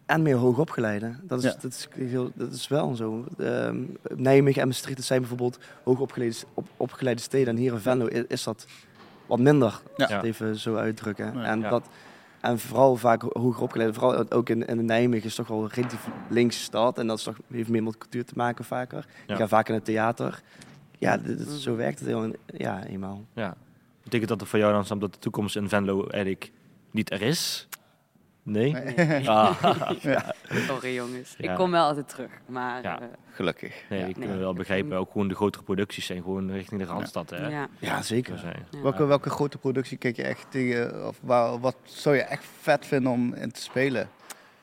en 0.07 0.21
meer 0.21 0.36
hoogopgeleiden. 0.36 1.19
Dat 1.24 1.44
is, 1.44 1.51
Ja. 1.51 1.57
dat 1.62 1.71
is, 1.71 1.88
heel, 1.95 2.31
dat 2.36 2.51
is 2.54 2.68
wel 2.68 2.95
zo. 2.95 3.25
Ehm, 3.38 3.77
Nijmegen 4.15 4.62
en 4.62 4.68
Maastricht 4.68 5.04
zijn 5.04 5.19
bijvoorbeeld 5.19 5.59
hoogopgeleide, 5.83 6.36
op, 6.54 6.68
opgeleide 6.77 7.21
steden. 7.21 7.48
En 7.56 7.59
hier 7.59 7.74
in 7.74 7.80
Venlo 7.80 8.06
is, 8.06 8.24
is 8.27 8.44
dat 8.44 8.65
wat 9.25 9.39
minder. 9.39 9.81
Ja. 9.98 10.04
Als 10.06 10.09
ik 10.09 10.15
het 10.15 10.25
even 10.25 10.56
zo 10.56 10.75
uitdrukken. 10.75 11.44
En, 11.44 11.59
Ja. 11.59 11.69
dat, 11.69 11.88
en 12.42 12.59
vooral 12.59 12.95
vaak 12.95 13.21
ho- 13.21 13.30
hoger 13.42 13.62
opgeleid. 13.63 13.94
Vooral 13.95 14.31
ook 14.31 14.50
in, 14.50 14.65
in 14.68 14.86
Nijmegen 14.86 15.25
is 15.27 15.36
toch 15.36 15.48
wel 15.48 15.62
een 15.63 15.69
relatief 15.69 16.07
linkse 16.30 16.60
stad. 16.60 16.98
En 16.98 17.07
dat 17.07 17.18
is 17.18 17.24
toch, 17.24 17.38
heeft 17.51 17.69
meer 17.69 17.83
met 17.83 17.98
cultuur 17.98 18.25
te 18.25 18.33
maken 18.36 18.65
vaker. 18.65 19.06
Ja. 19.07 19.24
Die 19.27 19.36
gaan 19.36 19.48
vaak 19.50 19.68
in 19.69 19.74
het 19.75 19.86
theater. 19.86 20.42
Ja, 21.00 21.18
dit- 21.18 21.38
dit- 21.38 21.48
Mhm. 21.48 21.56
zo 21.57 21.75
werkt 21.75 22.00
het 22.00 22.07
heel, 22.07 22.31
ja, 22.45 22.83
eenmaal. 22.86 23.25
Ja. 23.33 23.56
Betekent 24.03 24.30
dat 24.30 24.42
er 24.42 24.48
voor 24.48 24.60
jou 24.60 24.83
dan 24.88 25.00
dat 25.00 25.13
de 25.13 25.19
toekomst 25.19 25.56
in 25.56 25.69
Venlo 25.69 26.07
eigenlijk 26.07 26.51
niet 26.92 27.12
er 27.12 27.21
is? 27.21 27.68
Nee? 28.49 28.75
Ah, 29.29 29.63
Sorry 30.67 30.94
jongens. 30.94 31.35
Ja. 31.38 31.51
Ik 31.51 31.57
kom 31.57 31.71
wel 31.71 31.85
altijd 31.85 32.09
terug. 32.09 32.31
Maar 32.45 32.81
Ja. 32.81 32.99
eh, 33.01 33.07
Gelukkig. 33.31 33.83
nee, 33.89 33.99
Ja, 33.99 34.05
ik 34.05 34.17
nee. 34.17 34.27
kan 34.27 34.38
wel 34.39 34.53
begrijpen. 34.53 34.97
Ook 34.97 35.11
gewoon 35.11 35.27
de 35.27 35.35
grotere 35.35 35.63
producties 35.63 36.05
zijn 36.05 36.21
gewoon 36.21 36.51
richting 36.51 36.79
de 36.81 36.85
Randstad. 36.88 37.29
Hè? 37.29 37.47
ja. 37.47 37.67
Ja, 37.79 38.01
zeker. 38.01 38.38
Zijn. 38.38 38.65
ja. 38.71 38.81
Welke, 38.81 39.05
welke 39.05 39.29
grote 39.29 39.57
productie 39.57 39.97
kijk 39.97 40.15
je 40.15 40.23
echt 40.23 40.45
tegen? 40.49 41.07
Of 41.07 41.19
waar, 41.21 41.59
wat 41.59 41.75
zou 41.83 42.15
je 42.15 42.21
echt 42.21 42.45
vet 42.61 42.85
vinden 42.85 43.11
om 43.11 43.33
in 43.33 43.51
te 43.51 43.61
spelen? 43.61 44.09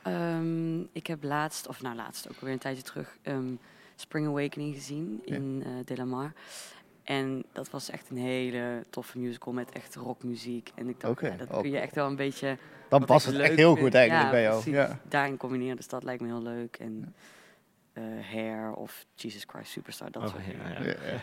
Ehm, 0.03 0.81
ik 0.81 1.07
heb 1.07 1.23
laatst, 1.23 1.69
of 1.69 1.83
nou 1.83 1.97
laatst 1.97 2.29
ook 2.31 2.41
weer 2.41 2.53
een 2.53 2.59
tijdje 2.59 2.83
terug, 2.83 3.17
ehm, 3.23 3.53
Spring 3.97 4.27
Awakening 4.27 4.75
gezien 4.75 5.23
Ja. 5.25 5.35
in 5.35 5.63
eh 5.67 5.71
De 5.85 5.97
La 5.97 6.05
Mar. 6.05 6.33
En 7.05 7.45
dat 7.53 7.71
was 7.71 7.91
echt 7.91 8.11
een 8.11 8.17
hele 8.17 8.85
toffe 8.91 9.19
musical 9.19 9.53
met 9.53 9.71
echt 9.73 9.95
rockmuziek. 9.95 10.73
En 10.75 10.89
ik 10.89 11.01
dacht, 11.01 11.21
ja, 11.21 11.31
dat 11.31 11.61
kun 11.61 11.71
je 11.71 11.79
echt 11.79 11.95
wel 11.95 12.07
een 12.07 12.17
beetje 12.17 12.57
Dan 12.89 13.05
past 13.05 13.27
het 13.27 13.39
echt 13.39 13.55
heel 13.55 13.73
vind. 13.75 13.85
goed 13.87 13.95
eigenlijk 13.95 14.25
Ja, 14.27 14.31
bij 14.33 14.43
jou. 14.43 14.55
precies. 14.63 14.73
Ja. 14.81 14.99
daarin 15.09 15.37
combineren. 15.37 15.77
Dus 15.77 15.89
dat 15.89 16.05
lijkt 16.05 16.21
me 16.23 16.27
heel 16.29 16.43
leuk. 16.43 16.77
En 16.77 17.15
eh, 17.93 18.03
Hair 18.33 18.73
of 18.73 19.05
Jesus 19.15 19.45
Christ 19.47 19.71
Superstar, 19.71 20.11
dat 20.11 20.23
Oh, 20.23 20.29
soort 20.29 20.45
dingen. 20.45 20.73
ja, 20.73 20.79
Ja, 20.81 20.87
ja. 21.07 21.13
ja. 21.13 21.21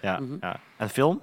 Ja, 0.00 0.20
Mhm. 0.20 0.36
ja. 0.40 0.60
En 0.76 0.88
film? 0.88 1.20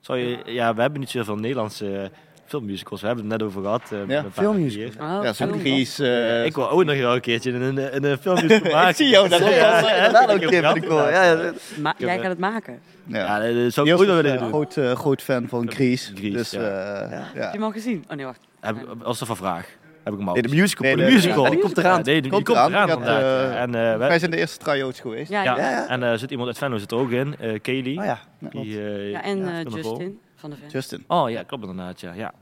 Zou 0.00 0.18
je, 0.18 0.52
ja, 0.52 0.74
we 0.74 0.80
hebben 0.80 1.00
niet 1.00 1.10
zoveel 1.10 1.36
Nederlandse 1.36 1.98
eh, 2.02 2.10
filmmusicals. 2.46 3.00
We 3.00 3.06
hebben 3.06 3.24
het 3.30 3.38
net 3.40 3.48
over 3.48 3.62
gehad. 3.62 3.82
eh, 3.92 3.98
met 3.98 4.10
Ja, 4.10 4.24
filmmusicals. 4.32 4.94
Oh, 4.96 5.18
Ja, 5.24 5.32
zo'n 5.32 5.48
film. 5.48 5.60
Gries. 5.60 5.98
Eh, 5.98 6.38
eh, 6.40 6.44
ik 6.46 6.54
wil 6.54 6.70
ook 6.70 6.84
nog 6.84 6.96
wel 6.98 7.14
een 7.14 7.20
keertje 7.20 7.52
in 7.52 7.62
een, 7.62 7.78
in 7.92 8.04
een 8.04 8.18
filmmusical 8.18 8.72
maken. 8.80 8.94
zie 8.94 9.08
jou 9.08 9.28
daar. 9.28 9.40
Ja, 9.42 9.50
ja, 9.80 10.26
ook 10.30 10.40
ik 10.40 10.76
ik 10.76 10.88
wel. 10.88 11.08
Ja, 11.10 11.22
ja. 11.22 11.52
Maar 11.80 11.94
jij 11.98 12.14
eh, 12.16 12.20
gaat 12.20 12.30
het 12.30 12.38
maken. 12.38 12.78
ja. 13.04 13.44
Ja, 13.46 13.52
dat 13.64 13.72
zou 13.72 13.86
ik 13.88 13.92
ook 13.94 14.06
nog 14.06 14.14
willen 14.16 14.32
een 14.32 14.38
doen. 14.38 14.48
groot, 14.48 14.76
eh, 14.76 14.92
groot 14.92 15.22
fan 15.22 15.48
van 15.48 15.70
Gries. 15.70 16.12
Gries, 16.14 16.32
dus, 16.34 16.50
ja. 16.50 16.60
eh, 16.60 17.10
Ja. 17.10 17.16
ja. 17.16 17.24
Heb 17.34 17.34
je 17.34 17.58
hem 17.58 17.62
al 17.62 17.70
gezien? 17.70 18.04
Oh 18.10 18.16
nee, 18.16 18.24
wacht. 18.24 18.40
Heb, 18.60 18.76
als 19.02 19.20
er 19.20 19.26
van 19.26 19.36
vraag. 19.36 19.68
Heb 20.04 20.12
ik 20.14 20.18
hem 20.20 20.28
al. 20.28 20.34
Nee, 20.34 20.42
de 20.42 20.54
musical. 20.54 20.86
Nee, 20.86 20.96
de 20.96 21.04
de- 21.04 21.10
musical. 21.12 21.44
Ja, 21.44 21.50
die 21.50 21.58
komt 21.58 21.78
eraan. 21.78 21.96
Ja, 21.98 22.02
nee, 22.04 22.22
die 22.22 22.30
Komt 22.30 22.48
eraan. 22.48 22.70
eraan. 22.72 22.88
Had, 22.90 23.02
eh. 23.02 23.60
En, 23.62 23.74
eh, 23.74 23.96
wij- 23.96 24.18
zijn 24.18 24.30
de 24.30 24.36
eerste 24.36 24.58
try-outs 24.64 25.00
geweest. 25.00 25.30
Ja, 25.30 25.42
ja, 25.42 25.56
ja. 25.56 25.62
Ja, 25.62 25.70
ja. 25.70 25.88
en 25.88 26.02
er 26.02 26.18
zit 26.18 26.30
iemand 26.30 26.48
uit 26.48 26.58
Venlo 26.58 26.78
zit 26.78 26.90
er 26.90 26.96
ook 26.98 27.10
in. 27.10 27.36
eh 27.40 27.60
Kelly. 27.62 27.98
Oh 27.98 28.04
ja. 28.04 28.18
die, 28.38 28.80
eh, 28.80 29.10
Ja, 29.10 29.22
en 29.22 29.48
eh. 29.48 29.62
Justin 29.74 30.18
van 30.36 30.50
de. 30.50 30.56
Justin. 30.68 31.04
Oh 31.06 31.30
ja, 31.30 31.42
klopt 31.42 31.62
inderdaad. 31.66 32.00
Ja, 32.00 32.12
ja. 32.12 32.32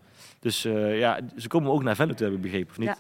Dus 0.41 0.65
eh, 0.65 0.99
ja, 0.99 1.19
ze 1.37 1.49
komen 1.49 1.73
ook 1.73 1.83
naar 1.83 1.97
Venlo 1.97 2.15
te 2.15 2.23
hebben 2.23 2.41
begrepen, 2.41 2.71
of 2.71 2.79
niet? 2.79 2.89
Ja. 2.89 2.97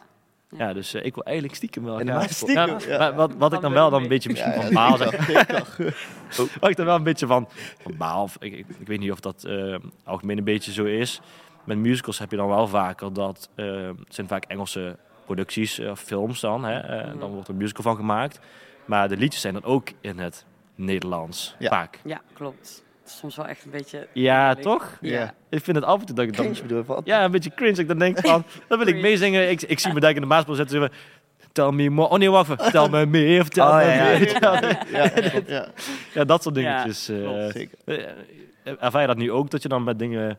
Ja, 0.58 0.72
dus 0.72 0.94
eh, 0.94 1.04
ik 1.04 1.14
wil 1.14 1.24
eigenlijk 1.24 1.56
stiekem 1.56 1.84
wel 1.84 1.94
graag- 1.98 2.06
Maas- 2.06 2.36
Stiekem, 2.36 2.68
Ja, 2.68 2.78
ja. 2.88 2.98
maar 2.98 3.14
wat, 3.14 3.34
wat 3.34 3.52
ik 3.52 3.60
dan 3.60 3.72
wel 3.72 3.90
dan 3.90 4.02
een 4.02 4.08
beetje 4.08 4.28
misschien 4.30 4.52
Ja, 4.52 4.60
van 4.60 4.72
baal 4.74 4.96
zeg. 4.96 5.26
Wat 6.60 6.70
ik 6.70 6.76
dan 6.76 6.86
wel 6.86 6.94
een 6.96 7.02
beetje 7.02 7.26
van, 7.26 7.48
van 7.82 7.96
baal, 7.96 8.22
of 8.22 8.36
ik, 8.40 8.52
ik, 8.52 8.66
ik 8.78 8.86
weet 8.86 8.98
niet 8.98 9.10
of 9.10 9.20
dat 9.20 9.44
eh, 9.44 9.76
algemeen 10.04 10.38
een 10.38 10.44
beetje 10.44 10.72
zo 10.72 10.84
is. 10.84 11.20
Met 11.64 11.78
musicals 11.78 12.18
heb 12.18 12.30
je 12.30 12.36
dan 12.36 12.48
wel 12.48 12.68
vaker 12.68 13.12
dat, 13.12 13.48
het 13.54 13.96
zijn 14.08 14.28
vaak 14.28 14.44
Engelse 14.44 14.96
producties, 15.24 15.78
eh, 15.78 15.94
films 15.94 16.40
dan, 16.40 16.64
hè, 16.64 17.06
Mhm. 17.08 17.18
dan 17.18 17.30
wordt 17.30 17.48
er 17.48 17.54
een 17.54 17.60
musical 17.60 17.82
van 17.82 17.96
gemaakt. 17.96 18.40
Maar 18.84 19.08
de 19.08 19.16
liedjes 19.16 19.40
zijn 19.42 19.54
dan 19.54 19.64
ook 19.64 19.88
in 20.00 20.18
het 20.18 20.44
Nederlands, 20.74 21.54
Ja. 21.58 21.68
vaak. 21.68 22.00
Ja, 22.04 22.20
klopt. 22.32 22.83
Het 23.04 23.12
is 23.12 23.18
soms 23.18 23.36
wel 23.36 23.46
echt 23.46 23.64
een 23.64 23.70
beetje... 23.70 24.06
Ja, 24.12 24.54
toch? 24.54 24.98
Ja. 25.00 25.12
Ja. 25.18 25.34
Ik 25.48 25.64
vind 25.64 25.76
het 25.76 25.84
af 25.86 26.00
en 26.00 26.06
toe 26.06 26.14
dat 26.16 26.24
ik 26.24 26.36
dan... 26.36 26.52
Bedoel? 26.62 26.82
Wat? 26.84 27.00
Ja, 27.04 27.24
een 27.24 27.30
beetje 27.30 27.54
cringe. 27.54 27.80
Ik 27.80 27.88
dan 27.88 27.98
denk 27.98 28.18
van, 28.18 28.44
dan 28.68 28.78
wil 28.78 28.86
ik 28.86 28.96
meezingen. 29.00 29.50
Ik, 29.50 29.62
ik 29.62 29.78
zie 29.78 29.92
me 29.92 30.00
daar 30.00 30.14
in 30.14 30.20
de 30.20 30.26
zo 30.68 30.78
van, 30.78 30.88
Tell 31.52 31.70
me 31.70 31.88
more. 31.90 32.08
Oh 32.08 32.18
nee, 32.18 32.30
wacht 32.30 32.50
even. 32.50 32.70
Tell 32.72 32.88
me 32.88 33.06
meer. 33.06 33.42
Vertel 33.48 33.66
Oh, 33.66 33.76
me 33.76 33.82
ja, 33.84 34.10
ja. 34.10 34.18
meer. 34.18 34.38
Tell 34.40 34.60
me- 34.60 34.96
Ja, 34.98 35.10
ja, 35.46 35.68
Ja, 36.14 36.24
dat 36.24 36.42
soort 36.42 36.56
Ja, 36.56 36.62
dingetjes. 36.82 37.08
eh, 37.08 37.16
klopt. 37.20 37.52
zeker. 37.52 37.78
eh, 37.84 38.72
ervaar 38.80 39.00
je 39.00 39.06
dat 39.06 39.16
nu 39.16 39.32
ook, 39.32 39.50
dat 39.50 39.62
je 39.62 39.68
dan 39.68 39.84
met 39.84 39.98
dingen 39.98 40.38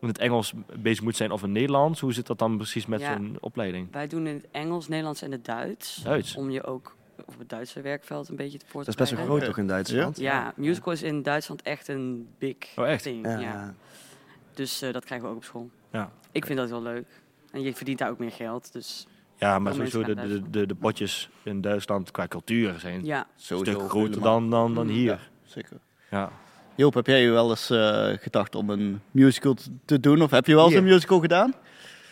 in 0.00 0.08
het 0.08 0.18
Engels 0.18 0.52
bezig 0.76 1.02
moet 1.04 1.16
zijn 1.16 1.30
of 1.30 1.40
in 1.42 1.48
het 1.48 1.58
Nederlands? 1.58 2.00
Hoe 2.00 2.12
zit 2.12 2.26
dat 2.26 2.38
dan 2.38 2.56
precies 2.56 2.86
met 2.86 3.00
Ja. 3.00 3.12
zo'n 3.12 3.36
opleiding? 3.40 3.88
Wij 3.92 4.06
doen 4.06 4.26
in 4.26 4.34
het 4.34 4.46
Engels, 4.50 4.88
Nederlands 4.88 5.22
en 5.22 5.32
het 5.32 5.44
Duits. 5.44 5.96
Duits? 6.04 6.36
Om 6.36 6.50
je 6.50 6.64
ook 6.64 6.96
op 7.26 7.38
het 7.38 7.48
Duitse 7.48 7.80
werkveld 7.80 8.28
een 8.28 8.36
beetje 8.36 8.58
te 8.58 8.64
Dat 8.72 8.88
is 8.88 8.94
best 8.94 9.12
wel 9.12 9.24
groot 9.24 9.44
toch 9.44 9.58
in 9.58 9.66
Duitsland? 9.66 10.18
Ja, 10.18 10.52
musical 10.56 10.92
is 10.92 11.02
in 11.02 11.22
Duitsland 11.22 11.62
echt 11.62 11.88
een 11.88 12.28
big 12.38 12.56
Oh, 12.76 12.88
echt? 12.88 13.02
thing. 13.02 13.26
Ja. 13.26 13.38
Ja. 13.38 13.74
Dus 14.54 14.82
eh, 14.82 14.92
dat 14.92 15.04
krijgen 15.04 15.26
we 15.26 15.32
ook 15.32 15.38
op 15.38 15.44
school. 15.44 15.70
Ja. 15.92 16.10
Ik 16.32 16.46
vind 16.46 16.58
dat 16.58 16.68
heel 16.68 16.82
leuk. 16.82 17.06
En 17.52 17.62
je 17.62 17.74
verdient 17.74 17.98
daar 17.98 18.10
ook 18.10 18.18
meer 18.18 18.30
geld. 18.32 18.72
Dus 18.72 19.06
Ja, 19.36 19.58
maar 19.58 19.74
sowieso 19.74 20.02
de, 20.02 20.14
de, 20.14 20.50
de, 20.50 20.66
de 20.66 20.74
potjes 20.74 21.30
in 21.42 21.60
Duitsland 21.60 22.10
qua 22.10 22.26
cultuur 22.28 22.78
zijn 22.78 23.04
ja, 23.04 23.18
een 23.48 23.58
stuk 23.58 23.80
groter 23.88 24.20
dan, 24.20 24.50
dan, 24.50 24.74
dan 24.74 24.86
Mm. 24.86 24.92
hier. 24.92 25.30
Zeker. 25.44 25.76
Ja. 26.10 26.32
Joop, 26.74 26.94
heb 26.94 27.06
jij 27.06 27.30
wel 27.30 27.50
eens 27.50 27.70
eh, 27.70 28.08
gedacht 28.20 28.54
om 28.54 28.70
een 28.70 29.00
musical 29.10 29.54
te- 29.54 29.70
te 29.84 30.00
doen? 30.00 30.22
Of 30.22 30.30
heb 30.30 30.46
je 30.46 30.54
wel 30.54 30.64
eens 30.64 30.72
Hier. 30.72 30.82
een 30.82 30.88
musical 30.88 31.20
gedaan? 31.20 31.54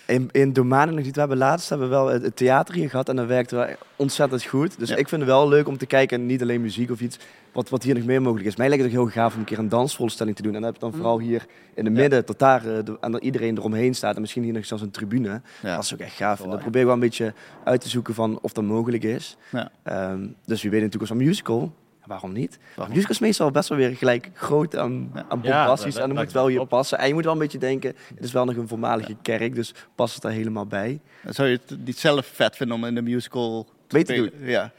In, 0.08 0.28
in 0.32 0.52
Domanen 0.52 0.94
nog 0.94 1.04
niet. 1.04 1.14
We 1.14 1.20
hebben 1.20 1.38
laatst 1.38 1.68
hebben 1.68 1.88
we 1.88 1.94
wel 1.94 2.06
het, 2.06 2.22
het 2.22 2.36
theater 2.36 2.74
hier 2.74 2.90
gehad 2.90 3.08
en 3.08 3.16
dat 3.16 3.26
werkte 3.26 3.54
wel 3.56 3.66
ontzettend 3.96 4.44
goed. 4.44 4.78
Dus 4.78 4.88
Ja. 4.88 4.96
ik 4.96 5.08
vind 5.08 5.20
het 5.20 5.30
wel 5.30 5.48
leuk 5.48 5.68
om 5.68 5.76
te 5.78 5.86
kijken 5.86 6.20
en 6.20 6.26
niet 6.26 6.42
alleen 6.42 6.60
muziek 6.60 6.90
of 6.90 7.00
iets. 7.00 7.18
Wat, 7.52 7.68
wat 7.68 7.82
hier 7.82 7.94
nog 7.94 8.04
meer 8.04 8.22
mogelijk 8.22 8.46
is. 8.48 8.56
Mij 8.56 8.68
lijkt 8.68 8.84
het 8.84 8.92
ook 8.92 8.98
heel 9.00 9.10
gaaf 9.22 9.32
om 9.34 9.38
een 9.38 9.44
keer 9.44 9.58
een 9.58 9.68
dansvoorstelling 9.68 10.36
te 10.36 10.42
doen. 10.42 10.54
En 10.54 10.60
dan 10.60 10.70
heb 10.70 10.74
je 10.74 10.86
dan 10.86 10.90
Mm. 10.90 10.96
vooral 10.96 11.18
hier 11.20 11.46
in 11.74 11.84
de 11.84 11.90
midden, 11.90 12.24
tot 12.24 12.38
daar 12.38 12.66
eh, 12.66 12.84
de- 12.84 12.96
en 13.00 13.12
dat 13.12 13.22
iedereen 13.22 13.56
eromheen 13.58 13.94
staat. 13.94 14.14
En 14.14 14.20
misschien 14.20 14.42
hier 14.42 14.52
nog 14.52 14.66
zelfs 14.66 14.82
een 14.82 14.90
tribune. 14.90 15.40
Dat 15.62 15.84
is 15.84 15.92
ook 15.94 16.00
echt 16.00 16.16
gaaf. 16.16 16.40
En 16.42 16.50
dat 16.50 16.60
probeer 16.60 16.80
ik 16.80 16.86
wel 16.86 16.94
een 16.94 17.00
beetje 17.00 17.32
uit 17.64 17.80
te 17.80 17.88
zoeken 17.88 18.14
van 18.14 18.38
of 18.42 18.52
dat 18.52 18.64
mogelijk 18.64 19.02
is. 19.04 19.36
Ja. 19.52 19.70
Ehm, 19.82 20.26
dus 20.44 20.62
wie 20.62 20.70
weet 20.70 20.82
natuurlijk 20.82 21.10
als 21.10 21.20
een 21.20 21.26
musical. 21.26 21.72
Waarom 22.08 22.32
niet? 22.32 22.58
Waarom? 22.74 22.94
musical 22.94 23.14
is 23.14 23.20
meestal 23.20 23.50
best 23.50 23.68
wel 23.68 23.78
weer 23.78 23.96
gelijk 23.96 24.30
groot 24.34 24.74
en 24.74 25.10
Ja, 25.14 25.24
bombastisch. 25.28 25.94
dat- 25.94 26.02
en 26.02 26.08
dan 26.14 26.24
moet 26.24 26.32
wel 26.32 26.46
hier 26.46 26.54
klopt. 26.56 26.70
passen. 26.70 26.98
En 26.98 27.08
je 27.08 27.14
moet 27.14 27.24
wel 27.24 27.32
een 27.32 27.38
beetje 27.38 27.58
denken, 27.58 27.94
het 28.14 28.24
is 28.24 28.32
wel 28.32 28.44
nog 28.44 28.56
een 28.56 28.68
voormalige 28.68 29.16
kerk. 29.22 29.54
Dus 29.54 29.74
past 29.94 30.14
het 30.14 30.22
daar 30.22 30.32
helemaal 30.32 30.66
bij. 30.66 31.00
Zou 31.28 31.48
je 31.48 31.60
het 31.66 31.78
niet 31.84 31.98
zelf 31.98 32.26
vet 32.26 32.56
vinden 32.56 32.76
om 32.76 32.84
in 32.84 32.94
de 32.94 33.02
musical 33.02 33.66
te 33.86 33.96
te 34.04 34.12
spelen? 34.12 34.32
Ja. 34.40 34.72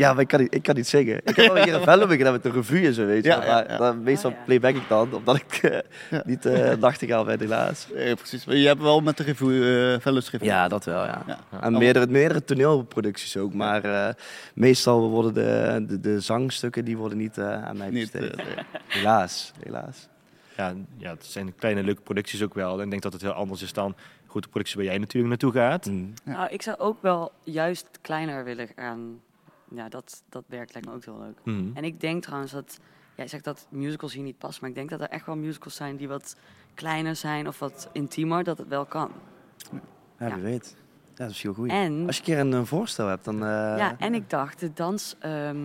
Ja. 0.00 0.12
Maar 0.12 0.22
ik 0.22 0.28
kan 0.28 0.40
niet, 0.40 0.54
ik 0.54 0.62
kan 0.62 0.74
niet 0.74 0.86
zingen. 0.88 1.16
Ik 1.24 1.36
heb 1.36 1.52
wel 1.52 1.62
hier 1.64 1.74
een 1.74 1.82
film 1.82 2.08
gedaan 2.10 2.32
met 2.32 2.42
de 2.42 2.50
revue 2.50 2.86
en 2.86 2.94
zo, 2.94 3.06
weet 3.06 3.24
je. 3.24 3.28
Ja, 3.30 3.38
wel. 3.38 3.46
ja, 3.48 3.54
maar 3.54 3.70
ja. 3.70 3.76
dan 3.76 4.02
meestal 4.02 4.30
Ah, 4.30 4.36
ja. 4.36 4.42
playback 4.44 4.74
ik 4.74 4.88
dan, 4.88 5.12
omdat 5.14 5.36
ik 5.36 5.52
eh, 5.62 5.78
Ja. 6.10 6.22
niet 6.26 6.46
uh, 6.46 6.74
nachtegaal 6.74 7.24
ben, 7.24 7.38
helaas. 7.38 7.86
Ja, 7.94 8.14
precies. 8.14 8.44
Maar 8.44 8.56
je 8.56 8.66
hebt 8.66 8.80
wel 8.80 9.00
met 9.00 9.16
de 9.16 9.22
revue, 9.22 9.92
uh, 9.92 9.98
Fellows 10.00 10.30
Revue. 10.30 10.46
Ja, 10.48 10.68
dat 10.68 10.84
wel, 10.84 11.04
ja. 11.04 11.22
Ja. 11.26 11.38
En 11.60 11.72
meerdere, 11.78 12.06
meerdere 12.06 12.44
toneelproducties 12.44 13.36
ook. 13.36 13.54
Maar 13.54 13.84
eh, 13.84 14.14
meestal 14.54 15.08
worden 15.10 15.34
de, 15.34 15.84
de, 15.86 16.00
de 16.00 16.20
zangstukken 16.20 16.84
die 16.84 16.96
worden 16.96 17.18
niet 17.18 17.38
eh, 17.38 17.64
aan 17.64 17.76
mij 17.76 17.90
Niet, 17.90 18.12
besteed. 18.12 18.36
eh, 18.36 18.44
nee. 18.46 18.54
Helaas, 18.86 19.52
helaas. 19.64 20.08
Ja, 20.56 20.74
ja, 20.96 21.10
het 21.10 21.24
zijn 21.24 21.54
kleine 21.56 21.82
leuke 21.82 22.00
producties 22.02 22.42
ook 22.42 22.54
wel. 22.54 22.78
En 22.78 22.84
ik 22.84 22.90
denk 22.90 23.02
dat 23.02 23.12
het 23.12 23.22
heel 23.22 23.32
anders 23.32 23.62
is 23.62 23.72
dan 23.72 23.94
grote 24.28 24.48
producties 24.48 24.74
waar 24.76 24.84
jij 24.84 24.98
natuurlijk 24.98 25.28
naartoe 25.28 25.52
gaat. 25.52 25.86
Mm. 25.86 26.12
Ja. 26.24 26.32
Nou, 26.32 26.48
ik 26.50 26.62
zou 26.62 26.78
ook 26.78 27.02
wel 27.02 27.32
juist 27.44 27.88
kleiner 28.00 28.44
willen 28.44 28.68
gaan. 28.76 29.20
Ja, 29.74 29.88
dat, 29.88 30.22
dat 30.28 30.44
werkt 30.46 30.72
lijkt 30.72 30.88
me 30.88 30.94
ook 30.94 31.04
heel 31.04 31.18
leuk. 31.20 31.38
Mhm. 31.44 31.76
En 31.76 31.84
ik 31.84 32.00
denk 32.00 32.22
trouwens 32.22 32.52
dat, 32.52 32.78
jij 33.16 33.28
zegt 33.28 33.44
dat 33.44 33.66
musicals 33.70 34.12
hier 34.14 34.22
niet 34.22 34.38
passen, 34.38 34.60
maar 34.60 34.70
ik 34.70 34.76
denk 34.76 34.90
dat 34.90 35.00
er 35.00 35.08
echt 35.08 35.26
wel 35.26 35.36
musicals 35.36 35.74
zijn 35.74 35.96
die 35.96 36.08
wat 36.08 36.36
kleiner 36.74 37.16
zijn 37.16 37.48
of 37.48 37.58
wat 37.58 37.88
intiemer, 37.92 38.44
dat 38.44 38.58
het 38.58 38.68
wel 38.68 38.84
kan. 38.86 39.10
Ja, 40.18 40.26
Ja. 40.26 40.34
wie 40.34 40.42
weet. 40.42 40.76
Ja, 41.14 41.24
dat 41.26 41.30
is 41.30 41.42
heel 41.42 41.54
goed. 41.54 41.68
En, 41.68 42.06
Als 42.06 42.16
je 42.16 42.22
een 42.22 42.26
keer 42.28 42.38
een, 42.38 42.52
eh, 42.52 42.64
voorstel 42.64 43.06
hebt, 43.06 43.24
dan... 43.24 43.34
eh, 43.34 43.48
ja, 43.78 43.98
en 43.98 44.14
ik 44.14 44.30
dacht, 44.30 44.60
de 44.60 44.72
dans 44.72 45.16
ehm, 45.18 45.58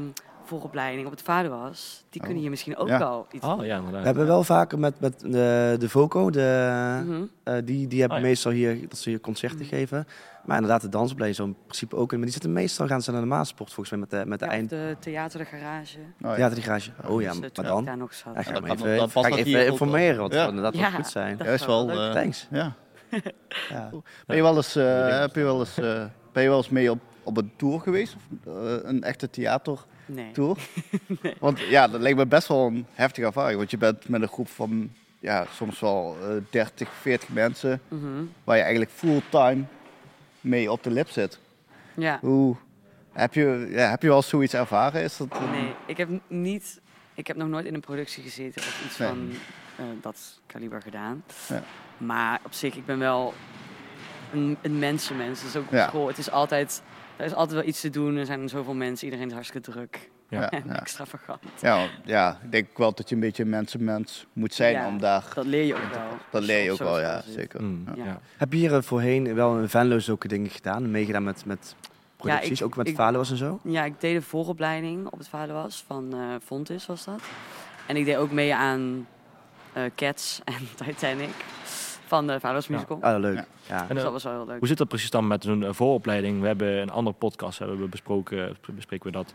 vooropleiding 0.48 1.06
op 1.06 1.12
het 1.12 1.22
Vaderwas, 1.22 2.06
die 2.10 2.22
kunnen 2.22 2.40
hier 2.42 2.50
misschien 2.50 2.78
ook 2.78 2.88
Ja. 2.88 2.98
wel 3.00 3.28
iets 3.32 3.46
Oh 3.46 3.66
ja, 3.66 3.76
inderdaad. 3.76 4.00
We 4.02 4.06
hebben 4.06 4.26
wel 4.28 4.44
vaker 4.44 4.80
met, 4.80 5.00
met 5.00 5.20
de, 5.20 5.76
de 5.80 5.90
VOCO, 5.90 6.30
de, 6.30 7.00
Mhm. 7.06 7.24
eh, 7.44 7.54
die, 7.64 7.88
die 7.88 8.00
hebben 8.00 8.18
Oh 8.18 8.24
ja. 8.24 8.30
meestal 8.30 8.52
hier, 8.52 8.90
dat 8.90 8.98
ze 8.98 9.10
hier 9.10 9.20
concerten 9.20 9.60
Mhm. 9.60 9.68
geven. 9.68 10.08
Maar 10.46 10.56
inderdaad, 10.56 10.82
de 10.82 10.90
dansopleiding 10.90 11.42
zo 11.42 11.46
in 11.48 11.56
principe 11.66 11.96
ook. 11.96 12.12
in. 12.12 12.16
Maar 12.18 12.26
die 12.26 12.34
zitten 12.34 12.54
meestal, 12.54 12.88
gaan 12.88 13.02
ze 13.02 13.12
naar 13.12 13.22
de 13.22 13.28
Maasport 13.28 13.74
volgens 13.74 13.90
mij 13.90 14.00
met 14.00 14.10
de, 14.10 14.30
met 14.30 14.40
de 14.40 14.46
Ja, 14.46 14.52
eind... 14.52 14.70
de 14.70 14.96
theater, 15.00 15.40
de 15.40 15.46
garage. 15.46 15.98
Oh, 16.00 16.06
ja. 16.20 16.38
Ja, 16.38 16.50
die 16.50 16.64
garage. 16.64 16.92
Oh 17.08 17.22
ja, 17.22 17.28
Dus, 17.34 17.40
eh, 17.40 17.50
maar 17.56 17.66
dan... 17.66 17.80
ik 17.80 17.86
daar 17.86 17.98
nog 17.98 18.14
zat. 18.14 18.34
Ja, 18.36 18.42
ga 18.42 18.52
dat 18.52 18.62
kan- 18.64 18.72
even, 18.78 18.98
dat 18.98 19.12
ga 19.12 19.22
past 19.22 19.28
ik 19.28 19.34
even 19.34 19.46
hier 19.46 19.58
ook 19.58 19.64
wel. 19.64 19.72
informeren, 19.72 20.18
want 20.20 20.34
Ja. 20.34 20.38
dat 20.38 20.48
zou 20.48 20.50
inderdaad 20.50 20.74
wel 20.82 20.90
Ja. 20.92 20.96
goed 20.96 21.08
zijn. 21.08 21.38
Dat 21.38 21.48
Ja, 21.48 21.54
is 21.54 21.62
zou 21.62 21.86
wel... 21.88 21.96
wel 21.96 22.08
eh, 22.08 22.14
Thanks. 22.14 22.48
ja. 22.52 22.74
Ja. 23.70 23.90
Ben 24.28 24.36
je 24.36 24.42
wel 24.42 24.56
eens, 24.56 24.76
eh, 24.76 25.20
heb 25.20 25.36
je 25.36 25.44
wel 25.44 25.60
eens, 25.60 25.78
eh, 25.78 26.04
ben 26.32 26.44
je 26.44 26.50
wel 26.50 26.58
eens 26.58 26.70
mee 26.70 26.92
op, 26.92 27.00
op 27.24 27.38
een 27.38 27.52
tour 27.58 27.80
geweest? 27.80 28.16
Of, 28.16 28.54
eh, 28.56 28.74
een 28.84 29.04
echte 29.04 29.30
theatertour? 29.30 29.86
Nee. 30.18 30.32
Want 31.40 31.60
ja, 31.60 31.88
dat 31.88 32.02
lijkt 32.02 32.18
me 32.18 32.26
best 32.26 32.48
wel 32.48 32.66
een 32.68 32.86
heftige 32.94 33.26
ervaring. 33.28 33.58
Want 33.58 33.72
je 33.72 33.78
bent 33.78 34.10
met 34.10 34.22
een 34.22 34.28
groep 34.28 34.48
van 34.50 34.92
ja, 35.20 35.46
soms 35.54 35.80
wel 35.80 36.18
eh 36.22 36.28
30, 36.50 36.90
40 37.02 37.30
mensen... 37.30 37.82
Mhm. 37.88 38.24
waar 38.44 38.56
je 38.56 38.62
eigenlijk 38.62 38.92
fulltime 38.92 39.64
mee 40.42 40.72
op 40.72 40.84
de 40.84 40.92
lip 40.92 41.10
zit. 41.10 41.40
Ja. 41.94 42.18
Hoe, 42.22 42.56
heb, 43.12 43.34
je, 43.34 43.68
ja, 43.70 43.90
heb 43.90 44.02
je 44.02 44.08
wel 44.08 44.22
zoiets 44.22 44.54
ervaren? 44.54 45.02
Is 45.04 45.18
dat, 45.18 45.40
Nee, 45.52 45.74
ik 45.86 45.98
heb 45.98 46.10
niet. 46.28 46.80
Ik 47.14 47.28
heb 47.28 47.36
nog 47.38 47.48
nooit 47.48 47.66
in 47.66 47.74
een 47.74 47.80
productie 47.80 48.24
gezeten 48.24 48.62
of 48.62 48.86
iets 48.86 48.98
Nee. 48.98 49.08
van 49.08 49.30
eh, 49.78 49.86
dat 50.02 50.40
kaliber 50.46 50.82
gedaan. 50.82 51.24
Ja. 51.48 51.64
Maar 51.98 52.40
op 52.46 52.54
zich, 52.54 52.76
ik 52.76 52.86
ben 52.86 53.00
wel 53.00 53.34
een, 54.34 54.58
een 54.62 54.80
mensenmens. 54.80 55.42
Dus 55.42 55.56
ook 55.56 55.66
op 55.66 55.72
Ja. 55.74 55.88
school. 55.88 56.08
Het 56.08 56.18
is 56.18 56.32
altijd, 56.32 56.82
er 57.18 57.26
is 57.26 57.34
altijd 57.34 57.60
wel 57.60 57.68
iets 57.68 57.82
te 57.82 57.90
doen. 57.90 58.16
Er 58.16 58.26
zijn 58.26 58.50
zoveel 58.50 58.74
mensen. 58.74 59.06
Iedereen 59.06 59.28
is 59.28 59.34
hartstikke 59.34 59.72
druk 59.72 60.10
Ja, 60.30 60.50
en 60.52 60.64
ja. 60.68 60.80
extravagant. 60.80 61.40
Ja, 62.06 62.40
ik 62.44 62.52
denk 62.52 62.78
wel 62.78 62.94
dat 62.94 63.10
je 63.10 63.16
een 63.16 63.22
beetje 63.22 63.44
een 63.44 63.50
mensenmens 63.50 64.26
moet 64.34 64.54
zijn 64.54 64.74
Ja, 64.74 64.88
om 64.88 65.00
daar... 65.00 65.24
Dat 65.34 65.46
leer 65.46 65.64
je 65.64 65.74
ook 65.76 65.90
wel. 65.94 66.08
Dat 66.32 66.44
leer 66.44 66.64
je 66.64 66.72
ook 66.72 66.78
wel, 66.78 67.00
ja, 67.00 67.22
zeker. 67.28 67.62
Mm, 67.64 67.84
Ja. 67.96 68.06
ja. 68.06 68.20
Heb 68.38 68.52
je 68.54 68.58
hier 68.60 68.76
eh, 68.76 68.82
voorheen 68.82 69.34
wel 69.36 69.58
een 69.58 69.70
Venlo 69.70 70.00
zulke 70.00 70.28
dingen 70.28 70.50
gedaan? 70.50 70.92
Meegedaan 70.92 71.24
met, 71.24 71.46
met 71.46 71.76
producties, 72.18 72.60
ik- 72.60 72.66
ook 72.66 72.76
met 72.76 72.88
ik- 72.88 72.96
Valuwas 72.96 73.32
en 73.32 73.38
zo? 73.38 73.60
Ja, 73.64 73.84
ik 73.84 74.00
deed 74.02 74.16
een 74.16 74.22
vooropleiding 74.22 75.06
op 75.08 75.18
het 75.18 75.28
Vaderwas 75.28 75.84
van 75.88 76.14
eh 76.14 76.20
Fontis 76.46 76.86
was 76.86 77.06
dat. 77.06 77.22
En 77.88 77.96
ik 77.96 78.06
deed 78.06 78.16
ook 78.16 78.32
mee 78.32 78.56
aan 78.56 79.08
eh, 79.74 79.84
Cats 79.96 80.42
en 80.44 80.68
Titanic 80.86 81.30
van 82.06 82.28
de 82.28 82.40
Vaderwas 82.40 82.68
musical. 82.68 82.98
Ah, 83.02 83.20
leuk. 83.20 83.36
Ja. 83.36 83.46
Ja. 83.68 83.82
En, 83.82 83.88
Dus 83.88 83.98
eh, 83.98 84.04
dat 84.04 84.12
was 84.12 84.24
wel 84.24 84.34
heel 84.34 84.46
leuk. 84.46 84.60
Hoe 84.60 84.68
zit 84.68 84.78
dat 84.78 84.88
precies 84.88 85.10
dan 85.10 85.28
met 85.28 85.44
zo'n 85.44 85.64
eh, 85.64 85.74
vooropleiding? 85.74 86.42
We 86.42 86.48
hebben 86.48 86.82
een 86.82 86.90
andere 86.92 87.16
podcast 87.16 87.60
hebben 87.60 87.80
we 87.80 87.88
besproken, 87.88 88.58
bespreken 88.76 89.06
we 89.06 89.12
dat. 89.12 89.34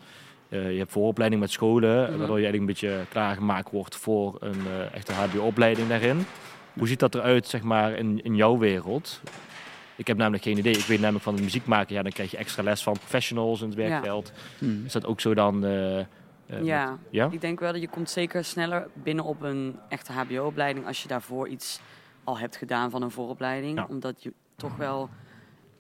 Eh, 0.49 0.73
je 0.73 0.79
hebt 0.79 0.93
vooropleiding 0.93 1.41
met 1.41 1.51
scholen, 1.51 1.91
Mhm. 2.11 2.19
waardoor 2.19 2.39
je 2.41 2.45
eigenlijk 2.47 2.59
een 2.59 2.67
beetje 2.89 3.05
klaargemaakt 3.09 3.71
wordt 3.71 3.97
voor 3.97 4.37
een 4.41 4.61
eh, 4.67 4.95
echte 4.95 5.13
HBO-opleiding 5.13 5.89
daarin. 5.89 6.27
Hoe 6.73 6.89
ziet 6.89 6.99
dat 7.01 7.15
eruit, 7.15 7.47
zeg 7.47 7.63
maar, 7.63 7.93
in, 7.93 8.23
in 8.25 8.37
jouw 8.37 8.59
wereld? 8.59 9.21
Ik 9.97 10.07
heb 10.07 10.17
namelijk 10.17 10.43
geen 10.43 10.59
idee. 10.59 10.73
Ik 10.77 10.85
weet 10.85 10.99
namelijk 11.01 11.25
van 11.25 11.37
de 11.37 11.43
muziek 11.43 11.67
maken, 11.67 11.95
ja, 11.95 12.03
dan 12.03 12.13
krijg 12.13 12.31
je 12.31 12.37
extra 12.37 12.63
les 12.63 12.83
van 12.83 12.93
professionals 12.93 13.61
in 13.61 13.67
het 13.67 13.77
werkveld. 13.77 14.33
Hmm. 14.59 14.83
Is 14.85 14.93
dat 14.93 15.07
ook 15.07 15.21
zo 15.21 15.35
dan? 15.35 15.65
eh, 15.65 15.99
eh, 15.99 16.07
Ja. 16.63 16.91
met- 16.91 16.99
ja? 17.11 17.29
Ik 17.31 17.41
denk 17.41 17.61
wel 17.61 17.73
dat 17.73 17.81
je 17.81 17.89
komt 17.89 18.11
zeker 18.11 18.45
sneller 18.45 18.87
binnen 18.93 19.25
op 19.25 19.43
een 19.43 19.77
echte 19.89 20.13
HBO-opleiding 20.13 20.87
als 20.87 21.03
je 21.03 21.09
daarvoor 21.09 21.49
iets 21.49 21.81
al 22.25 22.39
hebt 22.39 22.57
gedaan 22.57 22.91
van 22.91 23.03
een 23.03 23.11
vooropleiding. 23.11 23.79
Ja. 23.79 23.87
Omdat 23.89 24.23
je 24.23 24.33
toch 24.57 24.77
wel 24.77 25.09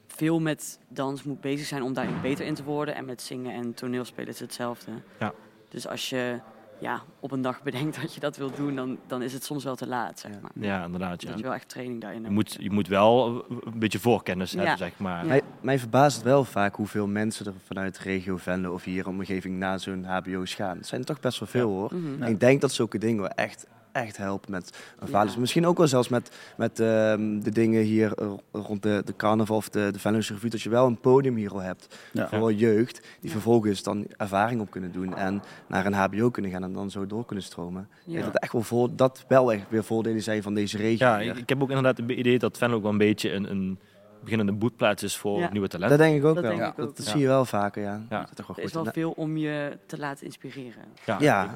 veel 0.06 0.40
met 0.40 0.78
dans 0.88 1.22
moet 1.22 1.40
bezig 1.40 1.66
zijn 1.66 1.82
om 1.82 1.92
daarin 1.92 2.20
beter 2.22 2.46
in 2.46 2.54
te 2.54 2.64
worden. 2.64 2.94
En 2.94 3.04
met 3.04 3.22
zingen 3.22 3.54
en 3.54 3.74
toneelspelen 3.74 4.28
is 4.28 4.40
hetzelfde. 4.40 4.90
Ja. 5.18 5.32
Dus 5.68 5.88
als 5.88 6.10
je 6.10 6.38
ja, 6.80 7.02
op 7.20 7.30
een 7.32 7.40
dag 7.42 7.62
bedenkt 7.70 8.00
dat 8.00 8.14
je 8.14 8.20
dat 8.20 8.36
wilt 8.36 8.56
doen, 8.56 8.76
dan, 8.76 8.98
dan 9.06 9.22
is 9.22 9.32
het 9.32 9.44
soms 9.44 9.64
wel 9.64 9.76
te 9.76 9.86
laat, 9.86 10.18
zeg 10.20 10.32
Ja. 10.32 10.38
maar. 10.42 10.50
Ja, 10.54 10.84
inderdaad. 10.84 11.22
Ja. 11.22 11.28
Dat 11.28 11.38
je 11.38 11.44
wel 11.44 11.54
echt 11.54 11.68
training 11.68 12.00
daarin 12.00 12.18
Je, 12.18 12.24
hebt. 12.24 12.36
moet, 12.36 12.56
je 12.60 12.70
moet 12.70 12.88
wel 12.88 13.44
een 13.64 13.78
beetje 13.78 13.98
voorkennis 13.98 14.52
Ja. 14.52 14.58
hebben, 14.58 14.78
zeg 14.78 14.98
maar. 14.98 15.22
Ja. 15.22 15.28
Mij, 15.28 15.42
mij 15.60 15.78
verbaast 15.78 16.22
wel 16.22 16.44
vaak 16.44 16.74
hoeveel 16.74 17.06
mensen 17.06 17.46
er 17.46 17.52
vanuit 17.66 17.96
de 17.96 18.02
regio 18.02 18.36
Venlo 18.36 18.72
of 18.72 18.84
hier 18.84 19.08
omgeving 19.08 19.58
naar 19.58 19.80
zo'n 19.80 20.04
HBO's 20.04 20.54
gaan. 20.54 20.76
Het 20.76 20.86
zijn 20.86 21.00
er 21.00 21.06
toch 21.06 21.20
best 21.20 21.38
wel 21.38 21.48
veel 21.48 21.68
hoor. 21.68 21.90
En 22.20 22.22
ik 22.22 22.40
denk 22.40 22.60
dat 22.60 22.72
zulke 22.72 22.98
dingen 22.98 23.34
echt, 23.34 23.66
echt 23.92 24.16
helpen 24.16 24.50
met 24.50 24.78
een 24.98 25.06
Ja. 25.06 25.12
vader. 25.12 25.40
Misschien 25.40 25.66
ook 25.66 25.78
wel 25.78 25.86
zelfs 25.86 26.08
met, 26.08 26.36
met 26.56 26.80
ehm, 26.80 27.40
de 27.40 27.50
dingen 27.50 27.82
hier 27.82 28.12
eh, 28.14 28.32
rond 28.52 28.82
de, 28.82 29.02
de 29.04 29.16
carnaval 29.16 29.56
of 29.56 29.68
de, 29.68 29.88
de 29.92 29.98
Venlose 29.98 30.32
Revue. 30.32 30.50
Dat 30.50 30.62
je 30.62 30.68
wel 30.70 30.86
een 30.86 31.00
podium 31.00 31.36
hier 31.36 31.52
al 31.52 31.60
hebt 31.60 31.98
Ja. 32.12 32.28
voor 32.28 32.52
jeugd. 32.52 33.06
Die 33.20 33.30
vervolgens 33.30 33.82
dan 33.82 34.06
ervaring 34.16 34.60
op 34.60 34.70
kunnen 34.70 34.92
doen. 34.92 35.16
En 35.16 35.42
naar 35.66 35.86
een 35.86 35.92
HBO 35.94 36.30
kunnen 36.30 36.50
gaan 36.50 36.62
en 36.62 36.72
dan 36.72 36.90
zo 36.90 37.06
door 37.06 37.24
kunnen 37.24 37.44
stromen. 37.44 37.88
Ik 38.06 38.12
Ja. 38.14 38.22
dat, 38.24 38.36
echt 38.38 38.52
wel 38.52 38.62
voor, 38.62 38.88
dat 38.96 39.24
wel 39.28 39.52
echt 39.52 39.64
weer 39.68 39.84
voordelen 39.84 40.22
zijn 40.22 40.42
van 40.42 40.54
deze 40.54 40.76
regio. 40.76 41.06
Ja, 41.06 41.18
hier. 41.18 41.30
ik, 41.30 41.36
ik 41.38 41.48
heb 41.48 41.62
ook 41.62 41.68
inderdaad 41.68 41.96
het 41.96 42.10
idee 42.10 42.38
dat 42.38 42.58
Venlo 42.58 42.76
ook 42.76 42.82
wel 42.82 42.90
een 42.92 42.98
beetje 42.98 43.32
een, 43.32 43.50
een 43.50 43.78
beginnende 44.22 44.52
boetplaats 44.52 45.02
is 45.02 45.16
voor 45.16 45.38
Ja. 45.38 45.50
nieuwe 45.52 45.68
talenten. 45.68 45.98
dat 45.98 46.06
denk 46.06 46.18
ik 46.18 46.24
ook 46.28 46.34
Dat 46.34 46.44
wel. 46.44 46.52
ik 46.52 46.58
dat 46.58 46.68
ook. 46.88 46.96
dat 46.96 47.04
Ja. 47.06 47.10
zie 47.12 47.20
je 47.20 47.26
wel 47.26 47.44
vaker, 47.44 47.82
ja. 47.82 48.00
Ja. 48.10 48.18
Dat 48.20 48.28
is 48.30 48.36
toch 48.36 48.46
wel 48.46 48.56
Er 48.56 48.62
is 48.62 48.72
wel 48.72 48.84
veel 48.92 49.10
om 49.10 49.36
je 49.36 49.78
te 49.86 49.98
laten 49.98 50.24
inspireren. 50.26 50.84
Ja. 51.18 51.50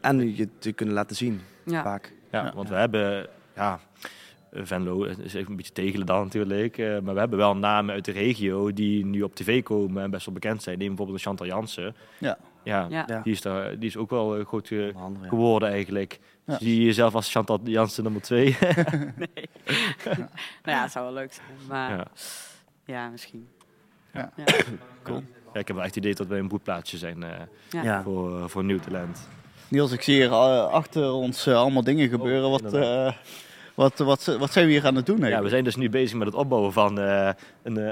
En 0.00 0.36
je 0.36 0.48
te 0.58 0.72
kunnen 0.72 0.94
laten 0.94 1.16
zien, 1.16 1.40
Ja. 1.64 1.82
vaak. 1.82 2.12
Ja, 2.30 2.44
Ja. 2.44 2.52
want 2.54 2.68
we 2.68 2.74
hebben, 2.74 3.26
ja, 3.54 3.80
eh, 4.50 4.60
Venlo 4.64 5.02
is 5.04 5.34
even 5.34 5.50
een 5.50 5.56
beetje 5.56 5.72
tegelen 5.72 6.06
dan 6.06 6.22
natuurlijk, 6.24 6.78
eh, 6.78 6.98
maar 7.00 7.14
we 7.14 7.20
hebben 7.20 7.38
wel 7.38 7.56
namen 7.56 7.94
uit 7.94 8.04
de 8.04 8.12
regio 8.12 8.72
die 8.72 9.04
nu 9.06 9.22
op 9.22 9.34
tv 9.34 9.62
komen 9.62 10.02
en 10.02 10.10
best 10.10 10.24
wel 10.26 10.34
bekend 10.34 10.62
zijn. 10.62 10.78
Neem 10.78 10.88
bijvoorbeeld 10.88 11.20
Chantal 11.20 11.46
Jansen. 11.46 11.94
Ja. 12.18 12.38
Ja. 12.64 13.04
Die, 13.22 13.32
is 13.32 13.40
daar, 13.42 13.78
die 13.78 13.88
is 13.88 13.96
ook 13.96 14.10
wel 14.10 14.36
eh, 14.38 14.44
goed 14.44 14.68
ge- 14.68 14.84
Onder 14.86 15.02
andere, 15.02 15.24
ja. 15.24 15.28
geworden 15.30 15.68
eigenlijk. 15.68 16.18
Ja. 16.46 16.58
Zie 16.58 16.78
je 16.78 16.84
jezelf 16.84 17.14
als 17.14 17.30
Chantal 17.32 17.60
Jansen 17.64 18.02
nummer 18.02 18.22
twee? 18.22 18.56
Nee. 19.16 19.48
nou 20.64 20.76
ja, 20.76 20.82
het 20.82 20.90
zou 20.92 21.04
wel 21.04 21.14
leuk 21.14 21.32
zijn. 21.32 21.46
Maar 21.68 21.90
ja, 21.90 22.06
ja. 22.84 23.08
misschien. 23.08 23.48
Ja. 24.12 24.32
Ja. 24.36 24.44
Ja, 25.54 25.60
ik 25.60 25.66
heb 25.66 25.76
wel 25.76 25.84
echt 25.84 25.94
het 25.94 25.96
idee 26.04 26.14
dat 26.14 26.26
wij 26.26 26.38
een 26.38 26.48
boetplaatsje 26.48 26.98
zijn 26.98 27.22
eh, 27.22 28.00
voor, 28.02 28.50
voor 28.50 28.64
nieuw 28.64 28.78
talent. 28.78 29.28
Niels, 29.70 29.92
ik 29.92 30.02
zie 30.02 30.14
hier 30.14 30.30
eh, 30.30 30.66
achter 30.66 31.12
ons 31.12 31.46
eh, 31.46 31.54
allemaal 31.54 31.84
dingen 31.84 32.08
gebeuren 32.08 32.50
wat, 32.50 32.72
eh, 32.72 33.12
Wat, 33.74 33.98
wat, 33.98 34.24
wat 34.38 34.52
zijn 34.52 34.66
we 34.66 34.72
hier 34.72 34.86
aan 34.86 34.94
het 34.94 35.06
doen 35.06 35.14
Ja, 35.14 35.20
we 35.20 35.26
eigenlijk? 35.26 35.52
zijn 35.52 35.64
dus 35.64 35.76
nu 35.76 35.90
bezig 35.90 36.16
met 36.18 36.26
het 36.26 36.36
opbouwen 36.36 36.72
van 36.72 36.96
een, 36.96 37.36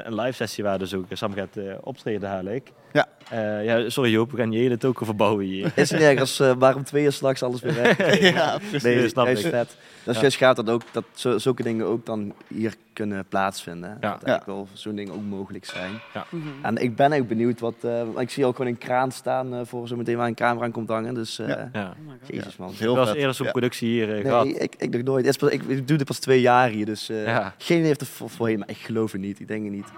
een 0.06 0.14
live 0.14 0.32
sessie 0.32 0.64
waar 0.64 0.78
dus 0.78 0.94
ook 0.94 1.04
Sam 1.12 1.32
gaat 1.32 1.58
optreden 1.82 2.20
dadelijk. 2.20 2.72
Ja. 2.92 3.06
Eh, 3.30 3.64
ja, 3.64 3.88
sorry 3.90 4.10
Joop, 4.10 4.30
we 4.30 4.36
gaan 4.36 4.52
je 4.52 4.58
hele 4.58 4.76
token 4.78 5.06
verbouwen 5.06 5.44
hier. 5.44 5.72
Is 5.74 5.90
niet 5.90 6.00
erg 6.00 6.20
als 6.20 6.40
uh, 6.40 6.52
waarom 6.58 6.84
twee 6.84 7.04
uur 7.04 7.12
s'nachts 7.12 7.42
alles 7.42 7.60
weer 7.60 7.74
weg. 7.74 8.20
ja, 8.34 8.58
precies. 8.58 8.82
Nee, 8.82 9.08
snap 9.08 9.26
ik. 9.26 9.38
vet. 9.38 9.76
Dat 10.04 10.14
is 10.14 10.14
Ja. 10.14 10.20
juist 10.20 10.36
gaaf 10.36 10.54
dat, 10.56 10.70
ook, 10.70 10.82
dat 10.92 11.04
zo- 11.14 11.38
zulke 11.38 11.62
dingen 11.62 11.86
ook 11.86 12.06
dan 12.06 12.32
hier 12.54 12.74
kunnen 12.92 13.24
plaatsvinden. 13.28 13.90
Dat 14.00 14.10
eigenlijk 14.10 14.46
wel 14.46 14.68
zo'n 14.72 14.94
ding 14.94 15.10
ook 15.10 15.22
mogelijk 15.22 15.64
zijn. 15.64 15.90
Mhm. 16.30 16.42
En 16.62 16.76
ik 16.76 16.96
ben 16.96 17.12
ook 17.12 17.28
benieuwd 17.28 17.60
wat... 17.60 17.74
eh, 17.80 18.02
ik 18.16 18.30
zie 18.30 18.44
ook 18.46 18.56
gewoon 18.56 18.70
een 18.70 18.78
kraan 18.78 19.12
staan 19.12 19.54
eh, 19.54 19.60
voor 19.64 19.88
zometeen 19.88 20.16
waar 20.16 20.26
een 20.26 20.34
camera 20.34 20.64
aan 20.64 20.72
komt 20.72 20.88
hangen. 20.88 21.14
Dus 21.14 21.38
eh, 21.38 21.48
Ja. 21.48 21.68
Ja. 21.72 21.94
Oh 22.06 22.12
jezus 22.28 22.56
man. 22.56 22.72
Heel 22.76 23.04
vet. 23.06 23.14
eerder 23.14 23.34
zo'n 23.34 23.46
Ja. 23.46 23.52
productie 23.52 23.88
hier 23.88 24.14
eh, 24.16 24.22
gehad. 24.22 24.44
Nee, 24.44 24.54
ik, 24.58 24.74
ik 24.78 24.92
nog 24.94 25.02
nooit. 25.02 25.42
Ik, 25.52 25.62
ik 25.62 25.88
doe 25.88 25.96
dit 25.96 26.06
pas 26.06 26.18
twee 26.18 26.40
jaar 26.40 26.68
hier, 26.68 26.86
dus 26.86 27.08
eh, 27.08 27.24
Ja. 27.24 27.54
geen 27.58 27.76
idee 27.76 27.88
heeft 27.88 28.00
er 28.00 28.06
voor- 28.06 28.30
voorheen, 28.30 28.58
maar 28.58 28.70
ik 28.70 28.76
geloof 28.76 29.12
het 29.12 29.20
niet. 29.20 29.40
Ik 29.40 29.48
denk 29.48 29.64
het 29.64 29.72
niet. 29.72 29.88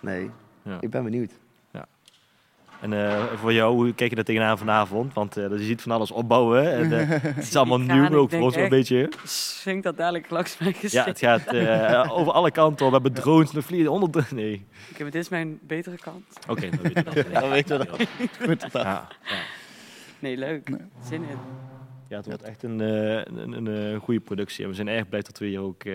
Nee, 0.00 0.30
Ja. 0.62 0.76
ik 0.80 0.90
ben 0.90 1.04
benieuwd. 1.04 1.32
En 2.80 2.92
eh, 2.92 3.24
voor 3.24 3.52
jou, 3.52 3.74
hoe 3.74 3.92
kijk 3.94 4.10
je 4.10 4.16
daar 4.16 4.24
tegenaan 4.24 4.58
vanavond? 4.58 5.14
Want 5.14 5.36
eh, 5.36 5.50
je 5.50 5.58
ziet 5.64 5.82
van 5.82 5.92
alles 5.92 6.10
opbouwen. 6.10 6.72
En, 6.72 6.92
eh, 7.00 7.08
het 7.22 7.44
is 7.44 7.56
allemaal 7.56 7.78
nieuw, 7.78 8.10
ook 8.10 8.30
ik 8.30 8.36
voor 8.36 8.44
ons 8.44 8.54
een 8.54 8.60
denk 8.60 8.70
beetje. 8.70 9.08
Swingt 9.24 9.84
dat 9.84 9.96
dadelijk 9.96 10.30
langs 10.30 10.58
mijn 10.58 10.74
gezicht? 10.74 10.92
Ja, 10.92 11.04
het 11.04 11.18
gaat 11.18 11.46
eh, 11.46 12.12
over 12.18 12.32
alle 12.32 12.50
kanten. 12.50 12.86
We 12.86 12.92
hebben 12.92 13.12
drones, 13.12 13.52
we 13.52 13.62
vliegen 13.62 13.90
onder. 13.90 14.28
Nee, 14.34 14.66
Oké, 14.92 15.02
maar 15.02 15.10
dit 15.10 15.22
is 15.22 15.28
mijn 15.28 15.58
betere 15.62 15.96
kant. 15.98 16.24
oké, 16.48 16.70
dan 16.70 16.80
weet 16.82 16.94
je 16.94 17.02
dat. 17.02 17.32
Dan 17.40 17.50
weten 17.50 17.78
we 17.78 17.86
dat. 17.86 18.08
Goed, 18.46 18.60
dat. 18.60 18.72
Ja, 18.72 19.08
ja. 19.22 19.36
Nee, 20.18 20.36
leuk. 20.36 20.70
Zin 21.04 21.22
in. 21.22 21.38
ja, 22.08 22.16
het 22.16 22.26
wordt 22.26 22.42
echt 22.42 22.62
een, 22.62 22.80
eh, 22.80 23.14
een, 23.14 23.52
een, 23.52 23.66
een 23.66 24.00
goede 24.00 24.20
productie. 24.20 24.64
En 24.64 24.70
we 24.70 24.76
zijn 24.76 24.88
erg 24.88 25.08
blij 25.08 25.20
dat 25.22 25.38
we 25.38 25.46
hier 25.46 25.60
ook 25.60 25.84
eh, 25.84 25.94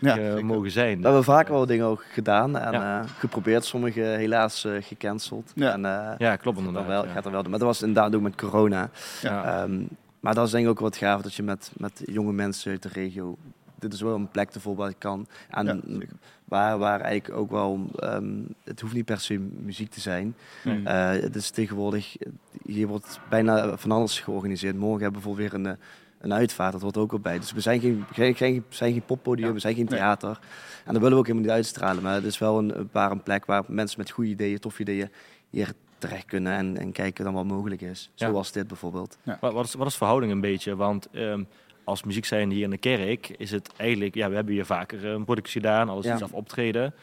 Ja, 0.00 0.18
eh, 0.18 0.38
mogen 0.42 0.70
zijn. 0.70 0.96
We 0.98 1.04
hebben 1.04 1.24
vaker 1.24 1.52
wel 1.52 1.66
dingen 1.66 1.86
ook 1.86 2.04
gedaan 2.12 2.58
en 2.58 2.72
Ja. 2.72 3.00
eh, 3.00 3.08
geprobeerd. 3.18 3.64
Sommige 3.64 4.00
helaas 4.00 4.64
eh, 4.64 4.72
gecanceld. 4.80 5.52
Ja. 5.54 5.72
En, 5.72 5.84
eh, 5.84 6.12
Ja, 6.18 6.36
klopt 6.36 6.58
gaat 6.58 6.66
inderdaad. 6.66 6.82
er 6.82 6.88
wel, 6.96 7.06
ja. 7.06 7.12
gaat 7.12 7.24
er 7.24 7.30
wel 7.30 7.40
doen. 7.42 7.50
Maar 7.50 7.58
dat 7.60 7.68
was 7.68 7.82
inderdaad 7.82 8.14
ook 8.14 8.22
met 8.22 8.36
corona. 8.36 8.90
Ja. 9.22 9.62
Ehm, 9.62 9.82
maar 10.20 10.34
dat 10.34 10.46
is 10.46 10.52
denk 10.52 10.64
ik 10.64 10.70
ook 10.70 10.80
wat 10.80 10.96
gaaf 10.96 11.22
dat 11.22 11.34
je 11.34 11.42
met, 11.42 11.72
met 11.76 12.02
jonge 12.04 12.32
mensen 12.32 12.70
uit 12.70 12.82
de 12.82 12.88
regio. 12.92 13.36
Dit 13.78 13.92
is 13.92 14.00
wel 14.00 14.14
een 14.14 14.30
plek 14.30 14.50
te 14.50 14.60
vol 14.60 14.76
waar 14.76 14.88
je 14.88 14.94
kan. 14.98 15.26
En 15.50 15.66
Ja, 15.66 16.06
waar, 16.44 16.78
waar 16.78 17.00
eigenlijk 17.00 17.40
ook 17.40 17.50
wel. 17.50 17.86
ehm, 17.96 18.32
het 18.64 18.80
hoeft 18.80 18.94
niet 18.94 19.04
per 19.04 19.20
se 19.20 19.38
muziek 19.38 19.90
te 19.90 20.00
zijn. 20.00 20.34
Eh, 20.84 21.10
het 21.10 21.36
is 21.36 21.50
tegenwoordig. 21.50 22.16
Hier 22.64 22.86
wordt 22.86 23.20
bijna 23.28 23.76
van 23.76 23.90
alles 23.90 24.20
georganiseerd. 24.20 24.76
Morgen 24.76 25.02
hebben 25.02 25.20
we 25.20 25.26
bijvoorbeeld 25.28 25.50
weer 25.52 25.60
een, 25.72 25.76
eh, 25.76 25.84
een 26.20 26.32
uitvaart. 26.32 26.72
Dat 26.72 26.80
hoort 26.82 26.96
ook 26.96 27.10
wel 27.10 27.20
bij. 27.20 27.38
Dus 27.38 27.52
we 27.52 27.60
zijn 27.60 27.80
geen, 27.80 28.04
geen, 28.12 28.34
geen, 28.34 28.64
zijn 28.68 28.92
geen 28.92 29.04
poppodium, 29.04 29.46
Ja. 29.48 29.52
we 29.52 29.58
zijn 29.60 29.74
geen 29.74 29.84
Nee. 29.84 29.98
theater. 29.98 30.38
En 30.84 30.92
dat 30.92 31.02
willen 31.02 31.10
we 31.12 31.16
ook 31.18 31.26
helemaal 31.26 31.46
niet 31.46 31.56
uitstralen. 31.56 32.02
Maar 32.02 32.14
het 32.14 32.24
is 32.24 32.38
wel 32.38 32.58
een, 32.58 32.78
een 32.78 32.88
paar 32.88 33.10
een 33.10 33.22
plek 33.22 33.44
waar 33.46 33.62
mensen 33.66 33.98
met 33.98 34.10
goede 34.10 34.30
ideeën, 34.30 34.58
toffe 34.58 34.80
ideeën 34.80 35.10
hier 35.50 35.72
terecht 35.98 36.24
kunnen 36.24 36.52
en, 36.52 36.76
en 36.76 36.92
kijken 36.92 37.24
dan 37.24 37.34
wat 37.34 37.44
mogelijk 37.44 37.80
is. 37.80 38.10
Ja. 38.14 38.28
Zoals 38.28 38.52
dit 38.52 38.66
bijvoorbeeld. 38.66 39.18
Wat, 39.40 39.52
wat, 39.52 39.64
is, 39.64 39.74
wat 39.74 39.86
is 39.86 39.92
de 39.92 39.98
verhouding 39.98 40.32
een 40.32 40.40
beetje? 40.40 40.76
Want 40.76 41.08
ehm, 41.12 41.42
als 41.84 42.04
muziek 42.04 42.24
zijn 42.24 42.50
hier 42.50 42.62
in 42.64 42.70
de 42.70 42.78
kerk 42.78 43.28
is 43.28 43.50
het 43.50 43.70
eigenlijk... 43.76 44.14
Ja, 44.14 44.28
we 44.28 44.34
hebben 44.34 44.54
hier 44.54 44.64
vaker 44.66 45.04
een 45.06 45.24
productie 45.24 45.60
gedaan, 45.60 45.88
alles 45.88 46.04
Ja. 46.04 46.12
iets 46.12 46.22
af 46.22 46.32
optreden. 46.32 46.94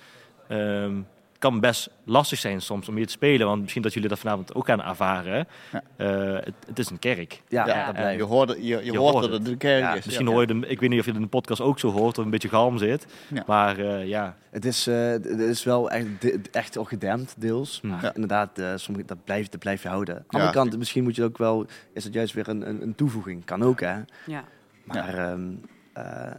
Ehm, 0.47 0.95
kan 1.39 1.60
best 1.60 1.89
lastig 2.03 2.39
zijn 2.39 2.62
soms 2.62 2.89
om 2.89 2.96
hier 2.96 3.06
te 3.06 3.12
spelen. 3.12 3.48
Want 3.48 3.62
misschien 3.62 3.82
dat 3.82 3.94
jullie 3.94 4.10
dat 4.10 4.20
vanavond 4.20 4.56
ook 4.56 4.65
gaan 4.65 4.82
ervaren. 4.84 5.48
Ja. 5.72 5.84
Eh, 5.98 6.34
het, 6.46 6.53
het 6.67 6.79
is 6.79 6.89
een 6.89 7.00
kerk. 7.00 7.41
Ja, 7.48 7.67
Ja, 7.67 7.75
dat 7.77 7.86
je 7.86 7.91
blijft. 8.01 8.22
hoort, 8.22 8.50
het- 8.50 8.58
je, 8.58 8.63
je, 8.63 8.84
Je 8.91 8.98
hoort 8.98 9.13
hoort 9.13 9.24
dat 9.29 9.39
het. 9.39 9.48
een 9.48 9.58
kerk 9.58 9.82
Ja, 9.82 9.94
is. 9.96 10.06
Misschien 10.06 10.25
ja. 10.27 10.32
hoor 10.32 10.41
je 10.41 10.48
de, 10.48 10.67
ik 10.67 10.79
weet 10.79 10.89
niet 10.89 11.00
of 11.00 11.06
je 11.06 11.12
het 11.12 11.20
in 11.20 11.25
de 11.25 11.32
podcast 11.32 11.62
ook 11.62 11.79
zo 11.79 11.91
hoort 11.91 12.17
of 12.17 12.24
een 12.25 12.32
beetje 12.32 12.50
galm 12.50 12.77
zit. 12.77 13.06
Ja. 13.34 13.44
Maar 13.48 13.79
eh, 13.79 14.08
ja, 14.08 14.36
Het 14.50 14.65
is, 14.65 14.88
eh, 14.88 14.96
het 15.10 15.25
is 15.39 15.63
wel 15.63 15.91
echt, 15.91 16.06
de- 16.20 16.39
echt 16.51 16.77
al 16.77 16.84
gedempt, 16.84 17.36
deels. 17.38 17.79
Hmm. 17.82 17.89
Maar 17.89 18.03
Ja. 18.03 18.13
inderdaad, 18.13 18.60
eh, 18.60 18.72
sommige, 18.75 19.06
dat, 19.06 19.24
blijf, 19.24 19.50
dat 19.50 19.60
blijf 19.60 19.82
je 19.82 19.88
houden. 19.89 20.15
Aan 20.15 20.22
de 20.27 20.34
andere 20.38 20.53
Ja. 20.53 20.62
kant, 20.63 20.77
misschien 20.77 21.03
moet 21.03 21.15
je 21.15 21.22
het 21.22 21.29
ook 21.32 21.38
wel... 21.38 21.65
Is 21.94 22.03
het 22.03 22.13
juist 22.13 22.34
weer 22.34 22.48
een, 22.50 22.70
een, 22.70 22.82
een 22.82 22.96
toevoeging. 22.96 23.46
Kan 23.46 23.63
ook, 23.63 23.79
hè. 23.79 23.96
Ja. 24.25 24.44
Maar 24.84 25.17
ehm, 25.17 25.41
eh, 25.94 26.32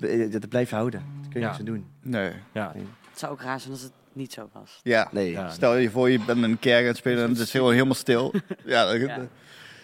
b- 0.00 0.32
dat 0.32 0.48
blijf 0.48 0.70
je 0.70 0.74
houden. 0.76 1.00
Dat 1.20 1.30
kun 1.32 1.40
je 1.40 1.46
Ja. 1.46 1.46
niks 1.46 1.58
aan 1.58 1.64
doen. 1.64 1.86
Nee. 2.02 2.32
ja. 2.52 2.72
Het 3.18 3.26
zou 3.26 3.38
ook 3.38 3.46
raar 3.46 3.60
zijn 3.60 3.72
als 3.72 3.82
het 3.82 3.92
niet 4.12 4.32
zo 4.32 4.48
was. 4.52 4.80
Ja. 4.82 5.08
Nee. 5.12 5.30
Ja. 5.30 5.48
Stel 5.50 5.76
je 5.76 5.90
voor, 5.90 6.10
je 6.10 6.18
bent 6.26 6.38
in 6.38 6.44
een 6.44 6.58
kerk 6.58 6.80
aan 6.82 6.86
het 6.88 6.96
spelen 6.96 7.24
en 7.24 7.30
het 7.30 7.38
is 7.38 7.50
gewoon 7.50 7.72
helemaal 7.72 7.94
stil. 7.94 8.32
Ja, 8.64 8.84
dat- 8.92 9.00
Ja. 9.00 9.18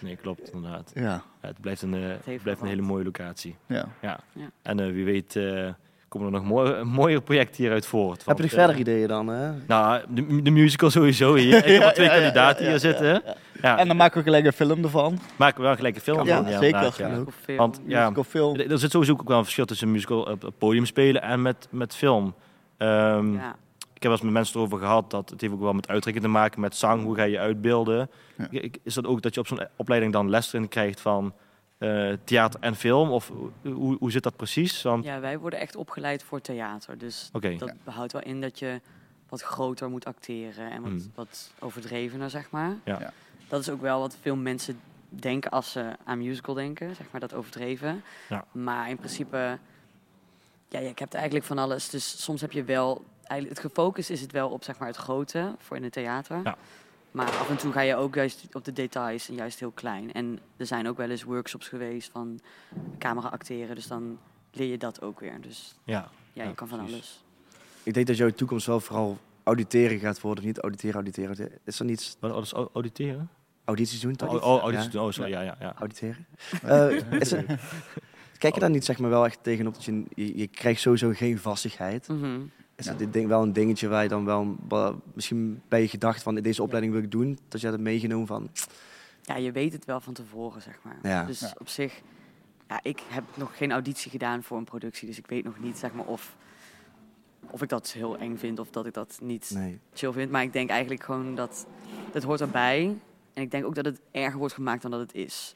nee, 0.01 0.15
klopt 0.15 0.51
inderdaad. 0.53 0.91
ja. 0.93 1.01
Ja, 1.01 1.23
het 1.41 1.61
blijft 1.61 1.81
een, 1.81 1.93
eh, 1.93 2.01
het 2.33 2.41
blijft 2.43 2.61
een 2.61 2.67
hele 2.67 2.81
mooie 2.81 3.03
locatie. 3.03 3.55
ja. 3.67 3.87
Ja. 4.01 4.19
En 4.61 4.79
eh, 4.79 4.91
wie 4.91 5.05
weet 5.05 5.35
eh, 5.35 5.69
komen 6.07 6.27
er 6.27 6.33
nog 6.33 6.43
mooie, 6.43 6.83
mooier 6.83 7.21
projecten 7.21 7.55
hieruit 7.61 7.85
voort. 7.85 8.25
Heb 8.25 8.37
je 8.37 8.43
nog 8.43 8.51
verder 8.51 8.77
ideeën 8.77 9.07
dan? 9.07 9.27
Hè? 9.27 9.51
Nou, 9.67 10.01
de, 10.09 10.41
de 10.41 10.51
musical 10.51 10.89
sowieso 10.89 11.35
hier. 11.35 11.65
Ik 11.65 11.73
heb 11.73 11.81
al 11.89 11.91
twee 11.91 12.09
kandidaten 12.09 12.57
ja, 12.65 12.71
hier 12.71 12.71
ja, 12.71 12.77
zitten. 12.79 13.23
Ja, 13.61 13.77
En 13.77 13.87
dan 13.87 13.97
maken 13.97 14.17
we 14.17 14.23
gelijk 14.23 14.45
een 14.45 14.53
film 14.53 14.83
ervan. 14.83 15.19
maken 15.35 15.57
we 15.61 15.63
wel 15.67 15.75
gelijk 15.75 15.95
een 15.95 16.01
film 16.01 16.25
Ja, 16.25 16.35
van. 16.43 16.51
Ja, 16.51 16.59
zeker. 16.59 16.93
ja. 16.97 17.55
Want 17.57 17.81
ja, 17.87 18.01
Musical 18.03 18.23
film. 18.23 18.55
er 18.59 18.79
zit 18.79 18.91
sowieso 18.91 19.11
ook 19.13 19.27
wel 19.27 19.37
een 19.37 19.43
verschil 19.43 19.65
tussen 19.65 19.91
musical 19.91 20.21
op 20.21 20.41
het 20.41 20.57
podium 20.57 20.85
spelen 20.85 21.21
en 21.21 21.41
met, 21.41 21.67
met 21.71 21.95
film. 21.95 22.33
Ehm, 22.77 23.33
Ja. 23.33 23.55
Ik 23.93 24.01
heb 24.01 24.11
wel 24.11 24.11
eens 24.11 24.21
met 24.21 24.33
mensen 24.43 24.55
erover 24.59 24.79
gehad 24.79 25.11
dat 25.11 25.29
het 25.29 25.41
heeft 25.41 25.53
ook 25.53 25.59
wel 25.59 25.73
met 25.73 25.87
uitdrukking 25.87 26.25
te 26.25 26.31
maken 26.31 26.61
met 26.61 26.75
zang. 26.75 27.03
Hoe 27.03 27.15
ga 27.15 27.23
je 27.23 27.39
uitbeelden? 27.39 28.09
Ja. 28.51 28.61
Is 28.83 28.93
dat 28.93 29.05
ook 29.05 29.21
dat 29.21 29.33
je 29.33 29.39
op 29.39 29.47
zo'n 29.47 29.67
opleiding 29.75 30.13
dan 30.13 30.29
les 30.29 30.53
erin 30.53 30.67
krijgt 30.67 31.01
van 31.01 31.33
eh, 31.77 32.13
theater 32.23 32.59
en 32.59 32.75
film? 32.75 33.11
Of 33.11 33.31
hoe, 33.63 33.97
hoe 33.99 34.11
zit 34.11 34.23
dat 34.23 34.35
precies? 34.35 34.81
Want, 34.81 35.03
ja, 35.03 35.19
wij 35.19 35.39
worden 35.39 35.59
echt 35.59 35.75
opgeleid 35.75 36.23
voor 36.23 36.41
theater. 36.41 36.97
Dus 36.97 37.29
dat 37.57 37.73
houdt 37.83 38.11
wel 38.11 38.21
in 38.21 38.41
dat 38.41 38.59
je 38.59 38.81
wat 39.29 39.41
groter 39.41 39.89
moet 39.89 40.05
acteren 40.05 40.71
en 40.71 40.81
wat, 40.81 40.91
Hmm. 40.91 41.11
wat 41.15 41.51
overdrevener, 41.59 42.29
zeg 42.29 42.49
maar. 42.49 42.75
Ja. 42.83 42.99
Ja. 42.99 43.13
Dat 43.47 43.59
is 43.61 43.69
ook 43.69 43.81
wel 43.81 43.99
wat 43.99 44.17
veel 44.21 44.35
mensen 44.35 44.79
denken 45.09 45.51
als 45.51 45.71
ze 45.71 45.91
aan 46.03 46.17
musical 46.17 46.53
denken, 46.53 46.95
zeg 46.95 47.05
maar, 47.11 47.21
dat 47.21 47.33
overdreven. 47.33 48.03
Ja. 48.29 48.45
Maar 48.51 48.89
in 48.89 48.97
principe, 48.97 49.57
ja, 50.69 50.79
je 50.79 50.91
hebt 50.95 51.13
eigenlijk 51.13 51.45
van 51.45 51.57
alles. 51.57 51.89
Dus 51.89 52.23
soms 52.23 52.41
heb 52.41 52.51
je 52.51 52.63
wel, 52.63 53.05
eigenlijk 53.17 53.61
het 53.61 53.71
gefocust 53.71 54.09
is 54.09 54.21
het 54.21 54.31
wel 54.31 54.49
op 54.49 54.63
zeg 54.63 54.77
maar 54.79 54.87
het 54.87 54.97
grote 54.97 55.55
voor 55.59 55.77
in 55.77 55.83
het 55.83 55.93
theater. 55.93 56.39
Ja. 56.43 56.57
Maar 57.11 57.25
af 57.25 57.49
en 57.49 57.57
toe 57.57 57.71
ga 57.71 57.81
je 57.81 57.95
ook 57.95 58.15
juist 58.15 58.47
op 58.51 58.65
de 58.65 58.73
details 58.73 59.29
en 59.29 59.35
juist 59.35 59.59
heel 59.59 59.71
klein. 59.71 60.13
En 60.13 60.39
er 60.57 60.65
zijn 60.65 60.87
ook 60.87 60.97
wel 60.97 61.09
eens 61.09 61.23
workshops 61.23 61.67
geweest 61.67 62.09
van 62.11 62.39
camera 62.99 63.27
acteren, 63.27 63.75
dus 63.75 63.87
dan 63.87 64.19
leer 64.51 64.67
je 64.67 64.77
dat 64.77 65.01
ook 65.01 65.19
weer. 65.19 65.41
Dus 65.41 65.75
ja. 65.83 66.09
ja, 66.33 66.43
je 66.43 66.49
Ja, 66.49 66.55
kan 66.55 66.67
van 66.67 66.77
precies. 66.77 66.95
alles. 66.95 67.23
Ik 67.83 67.93
denk 67.93 68.07
dat 68.07 68.17
jouw 68.17 68.29
toekomst 68.29 68.65
wel 68.65 68.79
vooral 68.79 69.17
auditeren 69.43 69.99
gaat 69.99 70.21
worden. 70.21 70.39
Of 70.43 70.49
niet 70.49 70.59
auditeren, 70.59 70.95
auditeren. 70.95 71.27
auditeren. 71.29 71.59
Is 71.65 71.79
er 71.79 71.85
niets 71.85 72.17
Wat, 72.19 72.51
auditeren? 72.73 73.29
audities 73.65 73.99
doen? 73.99 74.15
toch? 74.15 74.29
Oh, 74.29 74.35
oh, 74.53 74.61
audities 74.61 74.85
Ja, 74.85 74.91
doen. 74.91 75.01
Oh, 75.01 75.11
sorry. 75.11 75.31
Ja, 75.31 75.41
ja, 75.41 75.55
ja. 75.59 75.73
Auditeren. 75.77 76.25
Eh, 76.63 77.11
is 77.19 77.31
er- 77.31 77.45
kijk 78.45 78.53
je 78.53 78.59
daar 78.59 78.69
niet 78.75 78.85
zeg 78.85 78.99
maar 78.99 79.09
wel 79.09 79.25
echt 79.25 79.39
tegenop 79.41 79.73
dat 79.73 79.83
je, 79.83 80.03
je, 80.15 80.37
je 80.37 80.47
krijgt 80.47 80.81
sowieso 80.81 81.11
geen 81.13 81.37
vastigheid. 81.39 82.07
Mhm. 82.07 82.39
Is 82.75 82.85
Ja. 82.85 82.91
dat 82.91 82.99
dit 82.99 83.13
ding 83.13 83.27
wel 83.27 83.41
een 83.41 83.53
dingetje 83.53 83.87
waar 83.87 84.03
je 84.03 84.09
dan 84.09 84.25
wel, 84.25 84.55
misschien 85.13 85.61
bij 85.67 85.81
je 85.81 85.87
gedacht 85.87 86.23
van 86.23 86.35
deze 86.35 86.61
opleiding 86.63 86.93
wil 86.93 87.03
ik 87.03 87.11
doen, 87.11 87.39
dat 87.47 87.61
je 87.61 87.69
dat 87.69 87.79
meegenomen 87.79 88.27
van 88.27 88.49
Ja, 89.21 89.35
je 89.35 89.51
weet 89.51 89.73
het 89.73 89.85
wel 89.85 89.99
van 90.01 90.13
tevoren, 90.13 90.61
zeg 90.61 90.79
maar. 90.81 90.97
Ja. 91.03 91.23
Dus 91.25 91.39
Ja. 91.39 91.55
op 91.57 91.67
zich, 91.67 92.01
ja, 92.67 92.79
ik 92.83 93.01
heb 93.07 93.23
nog 93.35 93.57
geen 93.57 93.71
auditie 93.71 94.11
gedaan 94.11 94.43
voor 94.43 94.57
een 94.57 94.63
productie, 94.63 95.07
dus 95.07 95.17
ik 95.17 95.27
weet 95.27 95.43
nog 95.43 95.59
niet, 95.59 95.77
zeg 95.77 95.93
maar, 95.93 96.05
of, 96.05 96.35
of 97.49 97.61
ik 97.61 97.69
dat 97.69 97.91
heel 97.91 98.17
eng 98.17 98.37
vind 98.37 98.59
of 98.59 98.69
dat 98.69 98.85
ik 98.85 98.93
dat 98.93 99.17
niet 99.21 99.51
nee. 99.53 99.79
chill 99.93 100.11
vind. 100.11 100.31
Maar 100.31 100.43
ik 100.43 100.53
denk 100.53 100.69
eigenlijk 100.69 101.03
gewoon 101.03 101.35
dat 101.35 101.65
het 102.11 102.23
hoort 102.23 102.41
erbij. 102.41 102.97
En 103.33 103.41
ik 103.43 103.51
denk 103.51 103.65
ook 103.65 103.75
dat 103.75 103.85
het 103.85 104.01
erger 104.11 104.37
wordt 104.39 104.53
gemaakt 104.53 104.81
dan 104.81 104.91
dat 104.91 104.99
het 104.99 105.13
is. 105.13 105.55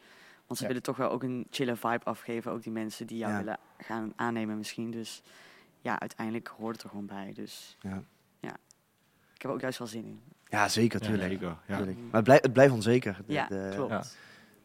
Want 0.49 0.61
ze 0.61 0.67
Ja. 0.67 0.67
willen 0.67 0.83
toch 0.83 0.97
wel 0.97 1.09
ook 1.09 1.23
een 1.23 1.47
chille 1.49 1.75
vibe 1.75 2.03
afgeven, 2.03 2.51
ook 2.51 2.63
die 2.63 2.71
mensen 2.71 3.07
die 3.07 3.17
jou 3.17 3.31
Ja. 3.31 3.37
willen 3.37 3.57
gaan 3.77 4.13
aannemen 4.15 4.57
misschien. 4.57 4.91
Dus 4.91 5.21
ja, 5.81 5.99
uiteindelijk 5.99 6.47
hoort 6.57 6.75
het 6.75 6.83
er 6.83 6.89
gewoon 6.89 7.05
bij. 7.05 7.31
Dus 7.35 7.77
Ja. 7.81 8.03
ik 9.33 9.45
heb 9.45 9.51
er 9.51 9.57
ook 9.57 9.61
juist 9.61 9.77
wel 9.79 9.87
zin 9.87 10.05
in. 10.05 10.19
Ja, 10.49 10.67
zeker, 10.67 11.01
Ja, 11.01 11.07
tuurlijk. 11.07 11.29
zeker, 11.31 11.57
ja. 11.67 11.75
tuurlijk. 11.77 11.97
Maar 11.97 12.13
het 12.13 12.23
blijft, 12.23 12.43
het 12.43 12.53
blijft 12.53 12.73
onzeker. 12.73 13.17
de- 13.25 13.33
Ja, 13.33 13.47
de- 13.47 13.71
klopt. 13.75 14.17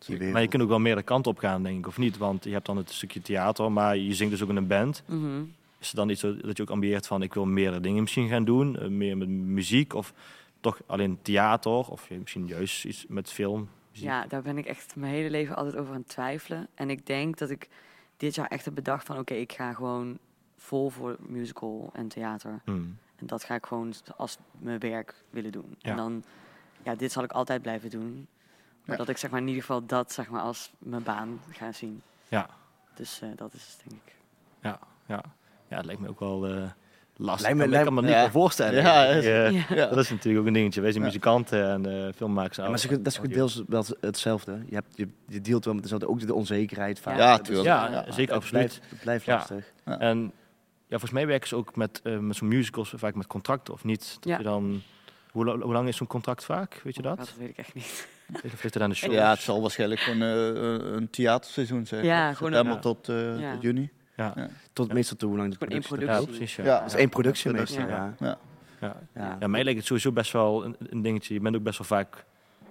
Ja. 0.07 0.31
Maar 0.33 0.43
je 0.43 0.49
kunt 0.49 0.63
ook 0.63 0.69
wel 0.69 0.79
meerdere 0.79 1.07
kanten 1.07 1.31
op 1.33 1.39
gaan, 1.39 1.63
denk 1.63 1.79
ik, 1.79 1.87
of 1.87 1.99
niet? 1.99 2.17
Want 2.17 2.45
je 2.45 2.51
hebt 2.51 2.67
dan 2.67 2.77
het 2.77 2.91
stukje 2.91 3.23
theater, 3.23 3.73
maar 3.73 3.97
je 3.97 4.15
zingt 4.15 4.33
dus 4.33 4.43
ook 4.43 4.49
in 4.49 4.57
een 4.57 4.67
band. 4.67 5.03
Mhm. 5.07 5.43
Is 5.79 5.87
het 5.87 5.97
dan 5.97 6.09
iets 6.09 6.21
zo 6.21 6.37
dat 6.37 6.57
je 6.57 6.63
ook 6.63 6.71
ambieert 6.71 7.07
van 7.07 7.23
ik 7.23 7.35
wil 7.35 7.45
meerdere 7.47 7.81
dingen 7.81 8.03
misschien 8.03 8.29
gaan 8.29 8.45
doen? 8.45 8.79
eh, 8.79 8.89
meer 8.89 9.17
met 9.17 9.29
muziek 9.29 9.95
of 9.95 10.13
toch 10.61 10.81
alleen 10.87 11.19
theater? 11.23 11.71
Of 11.91 12.09
je- 12.09 12.19
misschien 12.19 12.47
juist 12.47 12.85
iets 12.85 13.07
met 13.09 13.31
film? 13.31 13.69
Muziek? 13.95 14.09
Ja, 14.09 14.27
daar 14.27 14.43
ben 14.43 14.59
ik 14.59 14.67
echt 14.67 14.97
mijn 14.97 15.13
hele 15.13 15.31
leven 15.31 15.57
altijd 15.57 15.77
over 15.77 15.95
aan 15.95 16.01
het 16.01 16.09
twijfelen. 16.09 16.69
En 16.75 16.91
ik 16.91 17.07
denk 17.07 17.39
dat 17.39 17.51
ik 17.51 17.69
dit 18.17 18.35
jaar 18.35 18.47
echt 18.49 18.65
heb 18.65 18.75
bedacht 18.75 19.07
van... 19.07 19.19
oké, 19.19 19.35
ik 19.35 19.53
ga 19.53 19.73
gewoon 19.73 20.19
vol 20.57 20.91
voor 20.91 21.17
musical 21.21 21.91
en 21.93 22.09
theater. 22.09 22.61
Hmm. 22.65 22.99
En 23.17 23.27
dat 23.27 23.45
ga 23.45 23.55
ik 23.55 23.67
gewoon 23.67 23.95
als 24.17 24.39
mijn 24.59 24.79
werk 24.79 25.15
willen 25.31 25.53
doen. 25.53 25.75
Ja. 25.79 25.91
En 25.91 25.97
dan, 25.97 26.25
ja, 26.83 26.95
dit 26.95 27.13
zal 27.13 27.23
ik 27.25 27.33
altijd 27.33 27.63
blijven 27.63 27.91
doen. 27.91 28.27
Maar 28.85 28.97
Ja. 28.97 29.05
dat 29.05 29.09
ik 29.09 29.17
zeg 29.17 29.31
maar 29.31 29.41
in 29.41 29.47
ieder 29.47 29.63
geval 29.63 29.87
dat 29.87 30.13
zeg 30.13 30.29
maar 30.29 30.41
als 30.41 30.73
mijn 30.79 31.03
baan 31.03 31.41
ga 31.51 31.73
zien. 31.73 32.03
Ja. 32.29 32.49
Dus 32.95 33.21
eh, 33.21 33.29
dat 33.37 33.53
is 33.55 33.67
het, 33.67 33.89
denk 33.89 34.01
ik. 34.07 34.15
Ja, 34.61 34.79
ja. 35.07 35.23
ja, 35.69 35.77
het 35.77 35.85
lijkt 35.87 36.01
me 36.01 36.09
ook 36.09 36.21
wel 36.21 36.47
eh 36.47 36.71
lastig. 37.17 37.43
Lijkt 37.43 37.57
me- 37.59 37.65
ik 37.65 37.71
lijkt- 37.71 37.85
kan 37.85 37.95
me 37.95 38.01
niet 38.01 38.11
ja. 38.11 38.21
meer 38.21 38.31
voorstellen. 38.31 38.83
Ja, 38.83 39.05
is- 39.05 39.25
Ja. 39.25 39.45
Ja. 39.69 39.87
Dat 39.87 39.99
is 39.99 40.11
natuurlijk 40.11 40.41
ook 40.41 40.47
een 40.47 40.53
dingetje. 40.53 40.81
Wij 40.81 40.91
zijn 40.91 41.03
Ja. 41.03 41.09
muzikanten 41.09 41.69
en 41.71 42.07
eh 42.07 42.13
filmmakers. 42.17 42.57
Ja, 42.57 42.69
maar 42.69 42.79
ze- 42.79 42.89
dat 43.03 43.07
is 43.13 43.19
goed 43.19 43.33
deels 43.35 43.63
wel 43.67 43.85
hetzelfde. 44.01 44.59
Je, 44.69 44.75
hebt, 44.75 44.87
je, 44.95 45.09
je 45.29 45.41
dealt 45.41 45.65
wel 45.65 45.75
met 45.75 45.83
dezelfde, 45.83 46.09
ook 46.09 46.27
de 46.27 46.35
onzekerheid 46.35 47.01
vaak. 47.01 47.17
Ja, 47.17 47.39
tuurlijk. 47.39 47.67
Ja, 47.67 47.89
Ja, 47.91 48.05
zeker, 48.13 48.21
het 48.21 48.31
absoluut. 48.31 48.51
blijft, 48.51 48.81
het 48.91 49.01
blijft 49.01 49.25
Ja. 49.25 49.35
lastig. 49.35 49.73
En 49.85 50.19
ja, 50.87 50.91
volgens 51.01 51.11
mij 51.11 51.27
werken 51.27 51.49
ze 51.49 51.57
ook 51.57 51.77
met, 51.77 52.01
eh, 52.03 52.19
met 52.19 52.37
zo'n 52.37 52.49
musicals 52.49 52.93
vaak 52.97 53.15
met 53.15 53.27
contracten, 53.27 53.75
of 53.75 53.85
niet? 53.85 54.17
Dat 54.21 54.29
Ja. 54.33 54.37
je 54.39 54.45
dan, 54.45 54.83
hoe, 55.31 55.45
la- 55.45 55.59
hoe 55.59 55.73
lang 55.73 55.89
is 55.89 55.97
zo'n 55.97 56.07
contract 56.07 56.45
vaak? 56.45 56.81
Weet 56.85 56.97
je 56.97 57.03
dat? 57.03 57.17
Dat 57.19 57.35
weet 57.39 57.49
ik 57.49 57.57
echt 57.57 57.75
niet. 57.75 58.09
Of 58.35 58.43
ligt 58.63 58.75
het 58.75 58.81
aan 58.83 58.91
de 58.91 58.97
show? 59.03 59.13
Ja, 59.13 59.31
het 59.31 59.41
zal 59.41 59.61
waarschijnlijk 59.61 60.01
gewoon 60.01 60.23
eh, 60.23 60.95
een 60.95 61.11
theaterseizoen 61.11 61.87
zijn. 61.87 62.05
Ja, 62.05 62.33
gewoon 62.35 62.53
september 62.53 62.75
een- 62.75 62.81
tot, 62.81 63.09
eh, 63.09 63.41
Ja. 63.41 63.53
tot 63.53 63.63
juni. 63.63 63.91
Ja, 64.17 64.49
Tot 64.73 64.93
meestal 64.93 65.17
toe 65.17 65.29
hoe 65.29 65.39
lang 65.39 65.51
de 65.51 65.59
productie 65.59 65.99
ja, 65.99 66.05
productie. 66.05 66.27
precies. 66.37 66.57
Ja. 66.57 66.65
Ja. 66.65 66.79
Dat 66.79 66.87
is 66.87 66.95
één 66.95 67.09
productie 67.09 67.51
Ja. 67.53 67.59
meestal, 67.59 67.89
ja. 67.89 68.15
Ja. 68.19 68.39
Ja. 68.81 68.97
ja. 69.15 69.37
Ja, 69.41 69.47
mij 69.47 69.65
lijkt 69.65 69.79
het 69.79 69.87
sowieso 69.89 70.13
best 70.13 70.33
wel 70.33 70.65
een, 70.65 70.77
een 70.79 71.03
dingetje. 71.03 71.35
Je 71.35 71.41
bent 71.41 71.57
ook 71.57 71.63
best 71.63 71.79
wel 71.79 71.87
vaak 71.87 72.25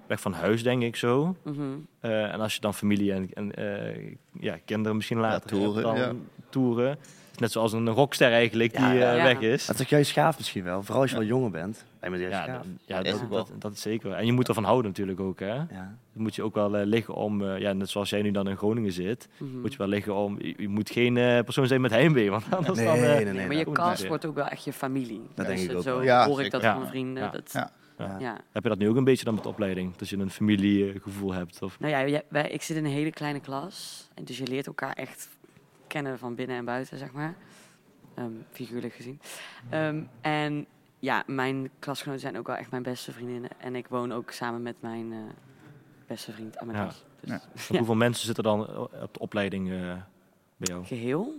weg 0.07 0.19
van 0.21 0.33
huis, 0.33 0.63
denk 0.63 0.81
ik 0.81 0.95
zo. 0.95 1.35
Mhm. 1.43 1.61
Eh, 1.99 2.33
en 2.33 2.39
als 2.39 2.53
je 2.55 2.61
dan 2.61 2.73
familie 2.73 3.13
en, 3.13 3.29
en 3.33 3.55
eh, 3.55 4.15
ja, 4.39 4.57
kinderen 4.65 4.95
misschien 4.95 5.19
later 5.19 5.49
toeren, 5.49 5.73
hebt, 5.87 5.97
dan 5.97 6.15
ja. 6.15 6.21
toeren. 6.49 6.97
Net 7.37 7.51
zoals 7.51 7.73
een 7.73 7.89
rockster 7.89 8.31
eigenlijk 8.31 8.71
die 8.75 8.85
Ja, 8.85 8.91
eh, 9.11 9.17
ja. 9.17 9.23
weg 9.23 9.39
is. 9.39 9.65
Dat 9.65 9.79
is 9.79 9.89
juist 9.89 10.11
gaaf 10.11 10.37
misschien 10.37 10.63
wel. 10.63 10.83
Vooral 10.83 11.01
als 11.01 11.11
je 11.11 11.17
wel 11.17 11.25
jonger 11.25 11.51
bent. 11.51 11.85
Ja, 12.01 12.43
gaaf. 12.43 12.47
dan- 12.47 12.77
ja, 12.85 13.01
dat, 13.03 13.13
ook 13.13 13.29
wel. 13.29 13.29
dat, 13.45 13.51
dat 13.61 13.71
is 13.73 13.81
zeker. 13.81 14.11
En 14.11 14.25
je 14.25 14.31
moet 14.31 14.47
ervan 14.47 14.63
houden 14.63 14.87
natuurlijk 14.91 15.19
ook. 15.19 15.39
Hè? 15.39 15.45
Ja. 15.55 15.65
Dat 16.13 16.21
moet 16.21 16.35
je 16.35 16.43
ook 16.43 16.55
wel 16.55 16.77
eh, 16.77 16.85
liggen 16.85 17.13
om, 17.13 17.41
eh, 17.47 17.59
ja, 17.59 17.73
net 17.73 17.89
zoals 17.89 18.09
jij 18.09 18.21
nu 18.21 18.31
dan 18.31 18.47
in 18.49 18.57
Groningen 18.57 18.91
zit, 18.91 19.27
Mhm. 19.37 19.59
moet 19.59 19.71
je 19.71 19.77
wel 19.77 19.87
liggen 19.87 20.15
om, 20.15 20.37
je, 20.41 20.53
je 20.57 20.67
moet 20.67 20.89
geen 20.89 21.17
eh, 21.17 21.39
persoon 21.43 21.67
zijn 21.67 21.81
met 21.81 21.91
heimwee, 21.91 22.29
want 22.31 22.43
anders 22.55 22.77
Nee, 22.77 22.85
dan... 22.87 22.99
nee, 22.99 23.25
nee. 23.25 23.47
maar 23.47 23.55
je 23.55 23.65
dat- 23.65 23.73
cast 23.73 24.07
wordt 24.07 24.25
ook 24.25 24.35
wel 24.35 24.47
echt 24.47 24.63
je 24.63 24.73
familie. 24.73 25.21
Dat 25.35 25.45
denk 25.45 25.57
Dus 25.59 25.67
ik 25.69 25.77
ook 25.77 25.83
Zo. 25.83 26.03
Ja, 26.03 26.27
hoor 26.27 26.43
ik 26.43 26.51
dat 26.51 26.61
Ja. 26.61 26.73
van 26.73 26.87
vrienden. 26.87 27.23
Ja. 27.23 27.29
Dat, 27.29 27.49
Ja. 27.53 27.71
Ja. 27.97 28.17
ja. 28.19 28.37
Heb 28.51 28.63
je 28.63 28.69
dat 28.69 28.77
nu 28.77 28.89
ook 28.89 28.95
een 28.95 29.03
beetje 29.03 29.25
dan 29.25 29.33
met 29.33 29.43
de 29.43 29.49
opleiding? 29.49 29.95
Dat 29.95 30.09
je 30.09 30.17
een 30.17 30.29
familiegevoel 30.29 31.33
hebt? 31.33 31.61
Of? 31.61 31.79
Nou 31.79 32.07
ja, 32.09 32.43
ik 32.43 32.61
zit 32.61 32.77
in 32.77 32.85
een 32.85 32.91
hele 32.91 33.11
kleine 33.11 33.39
klas. 33.39 34.07
En 34.13 34.23
dus 34.23 34.37
je 34.37 34.47
leert 34.47 34.67
elkaar 34.67 34.93
echt 34.93 35.29
kennen 35.93 36.19
van 36.19 36.35
binnen 36.35 36.57
en 36.57 36.65
buiten, 36.65 36.97
zeg 36.97 37.11
maar. 37.11 37.35
Ehm, 38.15 38.31
figuurlijk 38.51 38.93
gezien. 38.93 39.21
Ehm, 39.69 40.03
en 40.21 40.65
ja, 40.99 41.23
mijn 41.27 41.69
klasgenoten 41.79 42.21
zijn 42.21 42.37
ook 42.37 42.47
wel 42.47 42.55
echt 42.55 42.71
mijn 42.71 42.83
beste 42.83 43.11
vriendinnen. 43.11 43.49
En 43.57 43.75
ik 43.75 43.87
woon 43.87 44.13
ook 44.13 44.31
samen 44.31 44.61
met 44.61 44.75
mijn 44.79 45.11
eh, 45.11 45.17
beste 46.07 46.31
vriend 46.31 46.57
aan 46.57 46.67
mijn 46.67 46.79
Ja. 46.79 46.85
Dus 46.85 47.29
Ja. 47.29 47.41
Want 47.51 47.67
Ja. 47.67 47.77
Hoeveel 47.77 47.95
mensen 47.95 48.25
zitten 48.25 48.43
dan 48.43 48.67
eh, 48.67 48.79
op 48.79 49.13
de 49.13 49.19
opleiding 49.19 49.71
eh, 49.71 49.77
bij 50.57 50.67
jou? 50.67 50.85
geheel? 50.85 51.33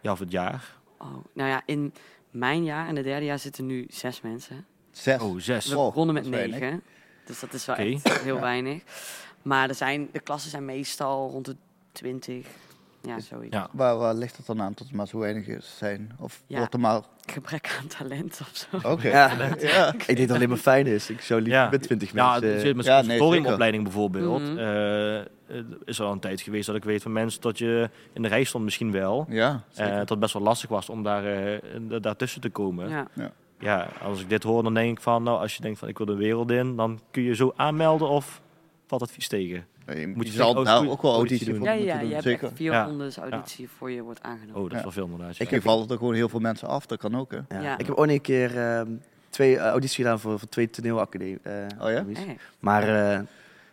Ja, 0.00 0.12
of 0.12 0.18
het 0.18 0.30
jaar? 0.30 0.74
Oh, 0.98 1.16
nou 1.32 1.48
ja, 1.48 1.62
in 1.66 1.94
mijn 2.30 2.64
jaar 2.64 2.88
en 2.88 2.94
de 2.94 3.02
derde 3.02 3.24
jaar 3.24 3.38
zitten 3.38 3.66
nu 3.66 3.86
zes 3.88 4.20
mensen. 4.20 4.66
Zes. 4.90 5.22
Oh, 5.22 5.38
zes. 5.38 5.66
We 5.66 5.74
begonnen 5.74 6.14
met 6.14 6.28
weinig. 6.28 6.60
negen. 6.60 6.82
Dus 7.24 7.40
dat 7.40 7.52
is 7.52 7.64
wel 7.64 7.76
echt 7.76 8.20
heel 8.20 8.40
weinig. 8.40 8.82
Maar 9.42 9.68
er 9.68 9.74
zijn, 9.74 10.08
de 10.12 10.20
klassen 10.20 10.50
zijn 10.50 10.64
meestal 10.64 11.30
rond 11.30 11.44
de 11.44 11.56
twintig. 11.92 12.46
Ja, 13.06 13.20
zoiets. 13.20 13.54
Ja. 13.56 13.68
Waar, 13.72 13.96
waar 13.96 14.14
ligt 14.14 14.36
het 14.36 14.46
dan 14.46 14.62
aan 14.62 14.72
dat 14.74 14.88
er 14.88 14.96
maar 14.96 15.06
zo 15.06 15.18
weinig 15.18 15.46
is 15.46 15.74
zijn? 15.78 16.12
Of 16.18 16.42
Ja. 16.46 16.58
wordt 16.58 16.74
er 16.74 16.80
maar... 16.80 17.00
Gebrek 17.32 17.76
aan 17.80 17.86
talent 17.86 18.40
of 18.40 18.50
zo. 18.82 18.90
Oké. 18.90 19.08
Ja. 19.08 19.30
Ja. 19.58 19.92
Ik 19.92 20.06
denk 20.06 20.06
dat 20.06 20.18
het 20.18 20.30
alleen 20.30 20.48
maar 20.48 20.56
fijn 20.58 20.86
is. 20.86 21.10
Ik 21.10 21.20
zou 21.20 21.40
liever 21.40 21.60
Ja. 21.62 21.68
met 21.70 21.82
20 21.82 22.12
Ja, 22.12 22.30
mensen... 22.40 22.60
zit 22.60 22.76
met 22.76 22.84
Ja, 22.84 22.98
zo'n 22.98 23.06
nee, 23.06 23.18
conservatoriumopleiding 23.18 23.82
bijvoorbeeld. 23.82 24.42
Eh, 24.58 25.18
eh, 25.20 25.24
is 25.84 25.98
er 25.98 26.04
al 26.04 26.12
een 26.12 26.18
tijd 26.20 26.40
geweest 26.40 26.66
dat 26.66 26.76
ik 26.76 26.84
weet 26.84 27.02
van 27.02 27.12
mensen 27.12 27.40
dat 27.40 27.58
je 27.58 27.90
in 28.12 28.22
de 28.22 28.28
rij 28.28 28.44
stond 28.44 28.64
misschien 28.64 28.92
wel. 28.92 29.26
Ja, 29.28 29.62
Eh 29.74 29.96
dat 29.96 30.08
het 30.08 30.18
best 30.18 30.32
wel 30.32 30.42
lastig 30.42 30.68
was 30.70 30.88
om 30.88 31.02
daar, 31.02 31.24
eh, 31.26 31.60
da- 31.80 31.98
daartussen 31.98 32.40
te 32.40 32.50
komen. 32.50 32.88
Ja. 32.88 33.06
Ja, 33.58 33.88
als 34.02 34.20
ik 34.20 34.28
dit 34.28 34.42
hoor, 34.42 34.62
dan 34.62 34.74
denk 34.74 34.96
ik 34.96 35.02
van, 35.02 35.22
nou, 35.22 35.38
als 35.40 35.56
je 35.56 35.62
denkt 35.62 35.78
van 35.78 35.88
ik 35.88 35.96
wil 35.98 36.06
de 36.06 36.14
wereld 36.16 36.50
in, 36.50 36.76
dan 36.76 37.00
kun 37.10 37.22
je 37.22 37.34
zo 37.34 37.52
aanmelden 37.56 38.08
of 38.08 38.40
valt 38.86 39.00
het 39.00 39.10
vies 39.10 39.28
tegen? 39.28 39.66
Je, 39.86 40.12
moet 40.14 40.26
je 40.26 40.30
je 40.32 40.38
zal 40.38 40.56
ook 40.56 40.64
daar 40.64 40.76
goeie 40.76 40.90
ook 40.90 41.02
wel 41.02 41.14
auditie 41.14 41.46
auditie 41.46 41.66
doen. 41.66 41.76
voor 41.76 41.86
Ja, 41.86 41.94
ja, 41.94 41.98
doen. 41.98 42.06
je 42.08 42.12
hebt 42.14 42.24
zeker. 42.26 42.44
echt 42.46 42.56
vier 42.56 42.72
Ja. 42.72 42.84
rondes 42.84 43.16
auditie 43.16 43.68
voor 43.78 43.90
je 43.90 44.02
wordt 44.02 44.22
aangenomen. 44.22 44.54
Oh, 44.56 44.62
dat 44.62 44.70
is 44.72 44.76
Ja. 44.76 44.82
wel 44.82 44.92
veel 44.92 45.04
inderdaad. 45.04 45.38
Misschien 45.38 45.62
vallen 45.62 45.88
er 45.88 45.96
gewoon 45.98 46.14
heel 46.14 46.28
veel 46.28 46.40
mensen 46.40 46.68
af, 46.68 46.86
dat 46.86 46.98
kan 46.98 47.16
ook 47.16 47.30
hè. 47.30 47.38
Ja. 47.48 47.60
Ja. 47.62 47.78
Ik 47.78 47.86
heb 47.86 47.94
ook 47.96 48.06
een 48.06 48.20
keer 48.20 48.58
ehm, 48.58 48.88
twee 49.30 49.56
eh, 49.56 49.62
audities 49.66 49.96
gedaan 49.96 50.20
voor, 50.20 50.38
voor 50.38 50.48
twee 50.48 50.70
toneelacademie. 50.70 51.38
eh, 51.42 51.52
Oh 51.80 51.90
ja? 51.90 52.04
Maar 52.58 53.12
eh, 53.12 53.20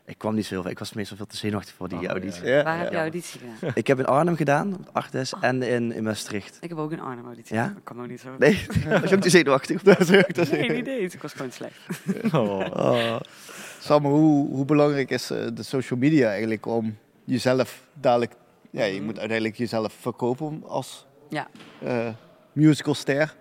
ik 0.06 0.17
kwam 0.17 0.36
niet 0.36 0.45
zo 0.45 0.54
heel 0.54 0.62
veel. 0.62 0.71
Ik 0.71 0.80
was 0.80 0.93
meestal 0.93 1.17
veel 1.17 1.26
te 1.26 1.38
zenuwachtig 1.38 1.74
voor 1.74 1.88
die 1.89 1.97
Oh, 2.00 2.06
auditie. 2.06 2.45
Ja, 2.47 2.63
waar 2.63 2.80
heb 2.80 2.91
je 2.91 2.97
auditie 2.97 3.39
gedaan? 3.39 3.71
Ik 3.82 3.88
heb 3.88 4.00
in 4.00 4.06
Arnhem 4.06 4.36
gedaan, 4.36 4.74
op 4.74 4.89
Artes, 4.91 5.34
en 5.41 5.62
in, 5.63 5.91
in 5.91 6.04
Maastricht. 6.04 6.58
Ik 6.62 6.69
heb 6.69 6.78
ook 6.78 6.91
een 6.91 7.02
Arnhem 7.02 7.26
auditie 7.26 7.56
Ja? 7.56 7.62
gedaan. 7.63 7.78
Ik 7.78 7.84
kan 7.84 8.02
ook 8.02 8.08
niet 8.08 8.19
zo. 8.19 8.30
Nee, 8.39 8.65
was 9.02 9.10
je 9.10 9.15
ook 9.15 9.21
te 9.21 9.30
zenuwachtig? 9.30 9.84
Nee, 10.52 10.69
niet 10.71 10.88
eens. 10.88 11.13
Ik 11.13 11.21
was 11.21 11.34
gewoon 11.34 11.52
slecht. 11.52 11.76
Oh. 12.34 13.19
Sam, 13.81 14.05
hoe, 14.05 14.49
hoe 14.49 14.65
belangrijk 14.65 15.09
is 15.09 15.29
eh, 15.29 15.47
de 15.53 15.63
social 15.63 15.99
media 15.99 16.29
eigenlijk 16.29 16.65
om 16.65 16.97
jezelf 17.23 17.87
dadelijk... 17.93 18.33
Ja, 18.71 18.83
je 18.83 18.95
Mhm. 18.95 19.05
moet 19.05 19.19
uiteindelijk 19.19 19.57
jezelf 19.57 19.93
verkopen 19.93 20.63
als 20.67 21.05
Ja. 21.29 21.47
eh, 21.83 22.07
musicalster. 22.53 23.35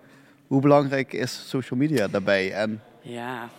Hoe 0.47 0.61
belangrijk 0.61 1.13
is 1.13 1.49
social 1.49 1.79
media 1.79 2.07
daarbij? 2.07 2.51
En, 2.53 2.81
Ja. 3.01 3.49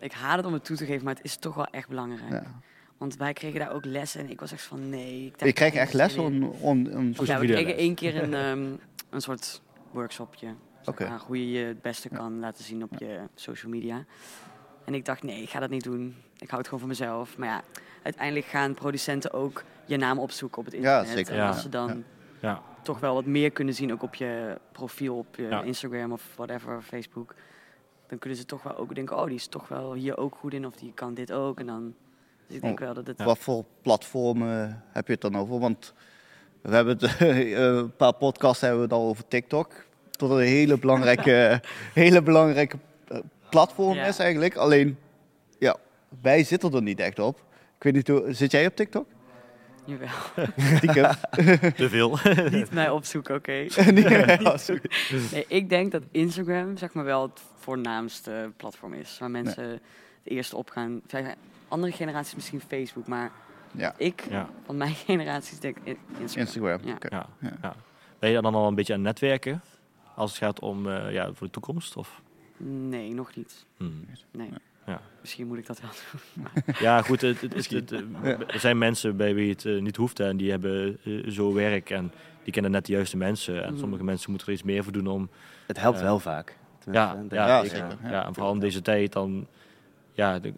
Ik 0.00 0.12
haat 0.12 0.36
het 0.36 0.46
om 0.46 0.52
het 0.52 0.64
toe 0.64 0.76
te 0.76 0.84
geven, 0.84 1.04
maar 1.04 1.14
het 1.14 1.24
is 1.24 1.36
toch 1.36 1.54
wel 1.54 1.66
echt 1.66 1.88
belangrijk. 1.88 2.32
ja. 2.32 2.60
Want 2.98 3.16
wij 3.16 3.32
kregen 3.32 3.58
daar 3.60 3.72
ook 3.72 3.84
lessen 3.84 4.20
en 4.20 4.30
ik 4.30 4.40
was 4.40 4.52
echt 4.52 4.62
van 4.62 4.88
nee. 4.88 5.26
Ik 5.26 5.40
Je 5.40 5.46
ik 5.48 5.58
echt 5.58 5.74
heb 5.74 5.92
les 5.92 6.12
zin 6.12 6.22
in. 6.32 6.42
om, 6.44 6.50
om, 6.60 6.86
om 6.86 7.14
Social 7.14 7.26
Ja, 7.26 7.34
we 7.34 7.40
media 7.40 7.54
kregen 7.54 7.74
les. 7.74 7.80
één 7.84 7.94
keer 7.94 8.22
een, 8.22 8.34
ehm, 8.44 8.66
een 9.10 9.20
soort 9.20 9.62
workshopje. 9.90 10.48
zeg 10.98 11.22
hoe 11.26 11.38
je 11.52 11.58
je 11.58 11.64
het 11.66 11.82
beste 11.82 12.08
kan 12.08 12.38
laten 12.40 12.64
zien 12.64 12.82
op 12.82 12.90
je 12.98 13.20
social 13.34 13.72
media. 13.72 14.04
En 14.86 14.94
ik 14.94 15.04
dacht, 15.04 15.22
nee, 15.22 15.42
ik 15.42 15.48
ga 15.50 15.60
dat 15.60 15.70
niet 15.70 15.82
doen. 15.84 16.16
Ik 16.38 16.46
hou 16.48 16.56
het 16.56 16.64
gewoon 16.64 16.78
voor 16.80 16.88
mezelf. 16.88 17.38
Maar 17.38 17.48
ja, 17.48 17.62
uiteindelijk 18.02 18.46
gaan 18.46 18.74
producenten 18.74 19.32
ook 19.32 19.64
je 19.84 19.96
naam 19.96 20.18
opzoeken 20.18 20.58
op 20.58 20.64
het 20.64 20.74
Ja, 20.74 20.78
internet. 20.98 21.08
zeker. 21.16 21.32
En 21.32 21.38
Ja. 21.38 21.48
als 21.48 21.62
ze 21.62 21.68
dan 21.68 21.88
Ja. 22.40 22.48
Ja. 22.48 22.62
toch 22.82 23.00
wel 23.00 23.14
wat 23.14 23.24
meer 23.24 23.50
kunnen 23.50 23.74
zien, 23.74 23.92
ook 23.92 24.02
op 24.02 24.14
je 24.14 24.58
profiel, 24.72 25.16
op 25.16 25.36
je 25.36 25.42
Ja. 25.48 25.62
Instagram 25.62 26.12
of 26.12 26.22
whatever, 26.36 26.82
Facebook. 26.82 27.34
Dan 28.06 28.18
kunnen 28.18 28.38
ze 28.38 28.44
toch 28.44 28.62
wel 28.62 28.76
ook 28.76 28.94
denken, 28.94 29.16
oh, 29.18 29.26
die 29.26 29.34
is 29.34 29.46
toch 29.46 29.68
wel 29.68 29.92
hier 29.94 30.16
ook 30.16 30.34
goed 30.34 30.54
in. 30.54 30.66
Of 30.66 30.74
die 30.76 30.92
kan 30.94 31.14
dit 31.14 31.32
ook. 31.32 31.58
En 31.60 31.66
dan, 31.66 31.94
dus 32.46 32.56
ik 32.56 32.62
denk 32.62 32.78
Oh. 32.80 32.84
wel 32.84 32.94
dat 32.94 33.06
het... 33.06 33.22
Wat 33.22 33.38
voor 33.38 33.64
platformen 33.82 34.82
heb 34.92 35.06
je 35.06 35.12
het 35.12 35.20
dan 35.22 35.36
over? 35.36 35.58
Want 35.58 35.94
we 36.60 36.74
hebben 36.74 36.96
het, 36.98 37.16
eh, 37.20 37.52
een 37.52 37.96
paar 37.96 38.12
podcasts 38.14 38.60
hebben 38.60 38.78
we 38.78 38.84
het 38.84 38.94
al 38.94 39.08
over 39.08 39.28
TikTok. 39.28 39.72
Tot 40.10 40.30
een 40.30 40.38
hele 40.38 40.78
belangrijke, 40.78 41.60
hele 41.94 42.22
belangrijke 42.22 42.76
eh, 43.08 43.18
platform 43.50 43.94
Ja. 43.94 44.04
is 44.06 44.18
eigenlijk. 44.18 44.56
Alleen, 44.56 44.98
ja, 45.58 45.76
wij 46.22 46.44
zitten 46.44 46.72
er 46.74 46.82
niet 46.82 47.00
echt 47.00 47.18
op. 47.18 47.36
Ik 47.76 47.82
weet 47.82 47.92
niet, 47.92 48.08
hoe, 48.08 48.32
zit 48.32 48.50
jij 48.52 48.66
op 48.66 48.76
TikTok? 48.76 49.06
Jawel. 49.84 50.08
Te 51.76 51.88
veel. 51.88 52.18
Niet 52.58 52.70
mij 52.72 52.90
opzoeken, 52.90 53.34
oké. 53.34 53.66
Nee. 53.92 54.04
Nee, 55.32 55.44
ik 55.48 55.68
denk 55.68 55.92
dat 55.92 56.02
Instagram 56.10 56.76
zeg 56.76 56.92
maar 56.92 57.04
wel 57.04 57.22
het 57.22 57.40
voornaamste 57.56 58.52
platform 58.56 58.92
is. 58.94 59.18
Waar 59.18 59.30
mensen 59.30 59.68
het 59.68 59.80
eerste 60.24 60.56
opgaan. 60.56 61.00
Vijf- 61.06 61.34
Andere 61.68 61.92
generaties 61.92 62.34
misschien 62.34 62.60
Facebook, 62.68 63.06
maar 63.06 63.30
Ja, 63.70 63.94
ik 63.96 64.24
Ja. 64.30 64.48
van 64.64 64.76
mijn 64.76 64.94
generaties 64.94 65.58
denk 65.60 65.76
Instagram. 65.84 66.46
Instagram. 66.46 66.80
Ja. 66.84 66.94
Oké. 66.94 67.08
Ja. 67.16 67.26
Ja. 67.40 67.52
Ja. 67.62 67.74
Ben 68.18 68.30
je 68.30 68.40
dan 68.40 68.54
al 68.54 68.68
een 68.68 68.74
beetje 68.74 68.92
aan 68.92 68.98
het 69.04 69.08
netwerken? 69.08 69.60
Als 70.14 70.30
het 70.30 70.38
gaat 70.38 70.60
om 70.60 70.88
eh, 70.90 71.12
ja, 71.12 71.32
voor 71.32 71.46
de 71.46 71.52
toekomst? 71.52 71.96
Of? 71.96 72.20
Nee, 72.88 73.14
nog 73.14 73.34
niet. 73.36 73.64
Hmm. 73.76 74.04
Nee. 74.30 74.48
Ja. 74.86 75.00
Misschien 75.20 75.46
moet 75.46 75.58
ik 75.58 75.66
dat 75.66 75.80
wel 75.80 75.90
doen. 76.34 76.74
Ja, 76.80 77.02
goed. 77.02 77.20
Het, 77.20 77.40
het, 77.40 77.54
het, 77.54 77.70
het, 77.70 77.92
eh, 77.92 78.00
er 78.54 78.60
zijn 78.60 78.78
mensen 78.78 79.16
bij 79.16 79.34
wie 79.34 79.50
het 79.50 79.64
eh, 79.64 79.80
niet 79.80 79.96
hoeft 79.96 80.18
hè, 80.18 80.28
en 80.28 80.36
die 80.36 80.50
hebben 80.50 80.98
eh, 81.04 81.30
zo 81.30 81.52
werk 81.52 81.90
en 81.90 82.12
die 82.42 82.52
kennen 82.52 82.70
net 82.70 82.86
de 82.86 82.92
juiste 82.92 83.16
mensen. 83.16 83.64
En 83.64 83.70
Mhm. 83.70 83.80
sommige 83.80 84.04
mensen 84.04 84.30
moeten 84.30 84.48
er 84.48 84.54
iets 84.54 84.62
meer 84.62 84.82
voor 84.84 84.92
doen 84.92 85.06
om. 85.06 85.28
Het 85.66 85.80
helpt 85.80 86.00
wel 86.00 86.18
vaak. 86.18 86.56
Ja, 86.92 87.24
ja, 87.30 87.62
zeker. 87.62 87.76
zeker. 87.76 87.96
Ja. 88.02 88.10
Ja. 88.10 88.26
en 88.26 88.34
vooral 88.34 88.52
in 88.52 88.60
deze 88.60 88.82
tijd 88.82 89.12
dan. 89.12 89.46
Ja, 90.12 90.38
de, 90.38 90.52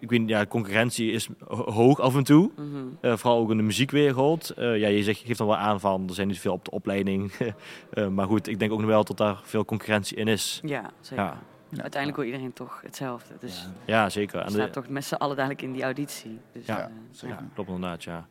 ik 0.00 0.10
weet, 0.10 0.20
niet, 0.20 0.28
ja, 0.28 0.40
de 0.40 0.48
concurrentie 0.48 1.10
is 1.12 1.28
ho- 1.46 1.70
hoog 1.72 2.00
af 2.00 2.14
en 2.16 2.24
toe. 2.24 2.50
Mhm. 2.56 2.66
Eh, 3.00 3.16
vooral 3.16 3.38
ook 3.40 3.50
in 3.50 3.56
de 3.56 3.62
muziekwereld. 3.62 4.50
Eh, 4.50 4.78
ja, 4.78 4.88
je, 4.88 5.02
zegt, 5.02 5.20
je 5.20 5.26
geeft 5.26 5.38
dan 5.38 5.46
wel 5.46 5.56
aan 5.56 5.80
van 5.80 6.08
er 6.08 6.14
zijn 6.14 6.28
niet 6.28 6.40
veel 6.40 6.52
op 6.52 6.64
de 6.64 6.70
opleiding. 6.70 7.32
Eh, 7.90 8.08
maar 8.08 8.26
goed, 8.26 8.46
ik 8.48 8.58
denk 8.58 8.72
ook 8.72 8.78
nog 8.78 8.88
wel 8.88 9.04
dat 9.04 9.16
daar 9.16 9.40
veel 9.42 9.64
concurrentie 9.64 10.16
in 10.16 10.28
is. 10.28 10.60
Ja, 10.64 10.90
zeker. 11.00 11.24
Ja, 11.24 11.36
Ja. 11.70 11.80
Uiteindelijk 11.82 12.20
wil 12.22 12.30
iedereen 12.32 12.52
toch 12.52 12.80
hetzelfde. 12.82 13.34
Dus 13.40 13.68
Ja. 13.86 14.02
ja 14.02 14.08
zeker. 14.10 14.40
En 14.40 14.50
staat 14.50 14.66
de, 14.66 14.72
toch 14.80 14.88
met 14.88 15.04
z'n 15.04 15.14
allen 15.14 15.36
dadelijk 15.36 15.62
in 15.62 15.72
die 15.72 15.82
auditie. 15.82 16.38
Dus, 16.52 16.66
Ja, 16.66 16.90
zeker. 17.10 17.36
ja, 17.36 17.44
klopt 17.54 17.68
inderdaad, 17.70 18.04
ja. 18.04 18.26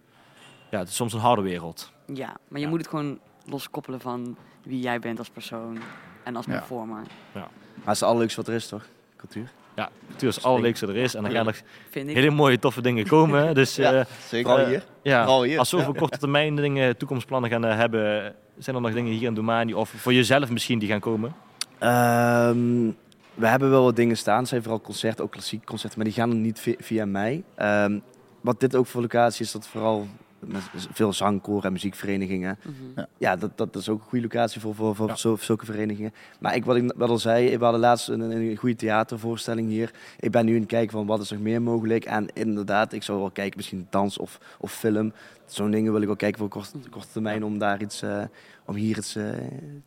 Ja, 0.71 0.79
het 0.79 0.87
is 0.87 0.95
soms 0.95 1.13
een 1.13 1.19
harde 1.19 1.41
wereld. 1.41 1.91
ja, 2.13 2.27
maar 2.47 2.59
je 2.59 2.65
Ja. 2.65 2.69
moet 2.69 2.79
het 2.79 2.87
gewoon 2.89 3.19
loskoppelen 3.45 3.99
van 3.99 4.37
wie 4.63 4.79
jij 4.79 4.99
bent 4.99 5.19
als 5.19 5.29
persoon 5.29 5.77
en 6.23 6.35
als 6.35 6.45
Ja. 6.45 6.51
performer. 6.51 7.01
Maar 7.33 7.43
het 7.73 7.93
is 7.93 7.99
het 7.99 8.03
allerleukste 8.09 8.39
wat 8.39 8.47
er 8.49 8.55
is, 8.55 8.67
toch? 8.67 8.85
Cultuur. 9.15 9.51
Ja, 9.77 9.89
is 10.19 10.35
het 10.35 10.43
allerleukste 10.43 10.87
er 10.87 10.95
is. 10.95 11.15
En 11.15 11.23
dan 11.23 11.31
gaan 11.31 11.47
er 11.47 11.61
Vind 11.89 12.09
ik. 12.09 12.15
hele 12.15 12.29
mooie, 12.29 12.59
toffe 12.59 12.81
dingen 12.81 13.07
komen. 13.07 13.55
Dus 13.55 13.75
Ja, 13.85 13.93
eh, 13.93 14.05
zeker. 14.27 14.47
Vooral 14.49 14.65
Eh, 14.65 14.69
hier. 14.71 14.83
ja, 15.01 15.23
Vooral 15.23 15.43
hier, 15.43 15.59
als 15.59 15.71
we 15.71 15.77
over 15.77 15.95
korte 15.95 16.17
termijn 16.17 16.55
dingen, 16.55 16.97
toekomstplannen 16.97 17.49
gaan 17.49 17.65
eh, 17.65 17.75
hebben, 17.77 18.35
zijn 18.57 18.75
er 18.75 18.81
nog 18.81 18.93
dingen 18.93 19.13
hier 19.13 19.27
in 19.27 19.33
Domani 19.33 19.73
of 19.73 19.89
voor 19.89 20.13
jezelf 20.13 20.49
misschien 20.49 20.79
die 20.79 20.89
gaan 20.89 20.99
komen? 20.99 21.35
Ehm, 21.79 22.91
we 23.33 23.47
hebben 23.47 23.69
wel 23.69 23.83
wat 23.83 23.95
dingen 23.95 24.17
staan. 24.17 24.39
Het 24.39 24.47
zijn 24.47 24.61
vooral 24.61 24.81
concerten, 24.81 25.23
ook 25.23 25.31
klassieke 25.31 25.65
concerten, 25.65 25.97
maar 25.97 26.07
die 26.07 26.15
gaan 26.15 26.29
er 26.29 26.35
niet 26.35 26.59
vi- 26.59 26.75
via 26.79 27.05
mij. 27.05 27.43
Ehm, 27.55 27.99
wat 28.41 28.59
dit 28.59 28.75
ook 28.75 28.85
voor 28.87 29.01
locatie 29.01 29.45
is, 29.45 29.51
dat 29.51 29.67
vooral 29.67 30.07
met 30.47 30.61
veel 30.91 31.13
zangkoren 31.13 31.63
en 31.63 31.71
muziekverenigingen. 31.71 32.59
Mhm. 32.63 33.05
Ja, 33.17 33.35
dat, 33.35 33.57
dat 33.57 33.75
is 33.75 33.89
ook 33.89 33.99
een 33.99 34.05
goede 34.07 34.23
locatie 34.23 34.61
voor, 34.61 34.75
voor, 34.75 34.95
voor 34.95 35.07
Ja. 35.07 35.15
zo- 35.15 35.35
zulke 35.39 35.65
verenigingen. 35.65 36.13
Maar 36.39 36.55
ik, 36.55 36.65
wat 36.65 36.75
ik 36.75 36.93
wat 36.95 37.09
al 37.09 37.17
zei, 37.17 37.57
we 37.57 37.63
hadden 37.63 37.81
laatst 37.81 38.09
een, 38.09 38.19
een 38.21 38.55
goede 38.57 38.75
theatervoorstelling 38.75 39.69
hier. 39.69 39.91
Ik 40.19 40.31
ben 40.31 40.45
nu 40.45 40.53
aan 40.53 40.59
het 40.59 40.69
kijken 40.69 40.91
van 40.91 41.05
wat 41.05 41.21
is 41.21 41.31
er 41.31 41.39
meer 41.39 41.61
mogelijk. 41.61 42.05
En 42.05 42.27
inderdaad, 42.33 42.93
ik 42.93 43.03
zou 43.03 43.19
wel 43.19 43.31
kijken, 43.31 43.57
misschien 43.57 43.87
dans 43.89 44.17
of, 44.17 44.39
of 44.59 44.71
film. 44.73 45.13
Zo'n 45.45 45.71
dingen 45.71 45.91
wil 45.91 46.01
ik 46.01 46.07
wel 46.07 46.15
kijken 46.15 46.39
voor 46.39 46.47
korte, 46.47 46.77
korte 46.89 47.07
termijn 47.11 47.43
om 47.43 47.57
daar 47.57 47.81
iets, 47.81 48.01
eh, 48.01 48.23
om 48.65 48.75
hier 48.75 48.97
iets 48.97 49.15
eh, 49.15 49.23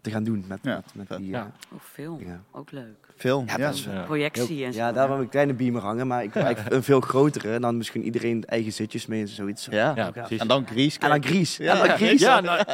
te 0.00 0.10
gaan 0.10 0.24
doen 0.24 0.44
met, 0.48 0.58
Ja, 0.62 0.82
met, 0.94 1.08
met 1.08 1.18
die 1.18 1.28
Ja. 1.28 1.40
eh, 1.40 1.72
Oh, 1.74 1.80
film. 1.82 2.18
dingen. 2.18 2.44
Ook 2.50 2.70
leuk. 2.70 3.08
Film. 3.20 3.44
Ja, 3.46 3.54
Ja, 3.58 3.66
dat 3.66 3.74
is, 3.74 3.84
Ja. 3.84 4.02
Projectie 4.02 4.64
en 4.64 4.72
zo. 4.72 4.78
Ja, 4.78 4.88
daar 4.88 4.98
hebben 4.98 5.16
we 5.16 5.22
een 5.22 5.28
kleine 5.28 5.52
beamer 5.52 5.82
hangen, 5.82 6.06
maar 6.06 6.22
ik 6.24 6.34
een 6.68 6.82
veel 6.82 7.00
grotere. 7.00 7.52
En 7.54 7.60
dan 7.60 7.76
misschien 7.76 8.02
iedereen 8.02 8.44
eigen 8.46 8.72
zitjes 8.72 9.06
mee 9.06 9.20
en 9.20 9.28
zoiets. 9.28 9.66
Ja. 9.70 9.92
Ja, 9.94 10.10
precies. 10.10 10.40
En 10.40 10.48
dan 10.48 10.66
Gries. 10.66 10.98
En 10.98 11.08
dan. 11.08 11.24
Gries. 11.24 11.56
Ja. 11.56 11.72
En 11.82 11.88
dan 11.88 11.96
Gries. 11.96 12.20
Ja, 12.20 12.40
nou, 12.40 12.64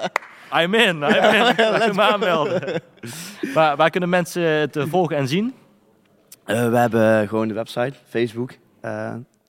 I'm 0.55 0.75
in, 0.75 0.97
I'm 0.97 1.03
in. 1.03 1.55
Laat 1.71 1.93
me 1.95 2.03
aanmelden. 2.03 2.83
Waar, 3.55 3.77
waar 3.77 3.91
kunnen 3.91 4.09
mensen 4.09 4.43
het 4.43 4.77
eh, 4.77 4.85
volgen 4.89 5.17
en 5.17 5.29
zien? 5.29 5.55
Eh, 6.45 6.69
we 6.71 6.77
hebben 6.77 7.29
gewoon 7.29 7.49
de 7.49 7.55
website, 7.55 7.93
Facebook. 8.09 8.51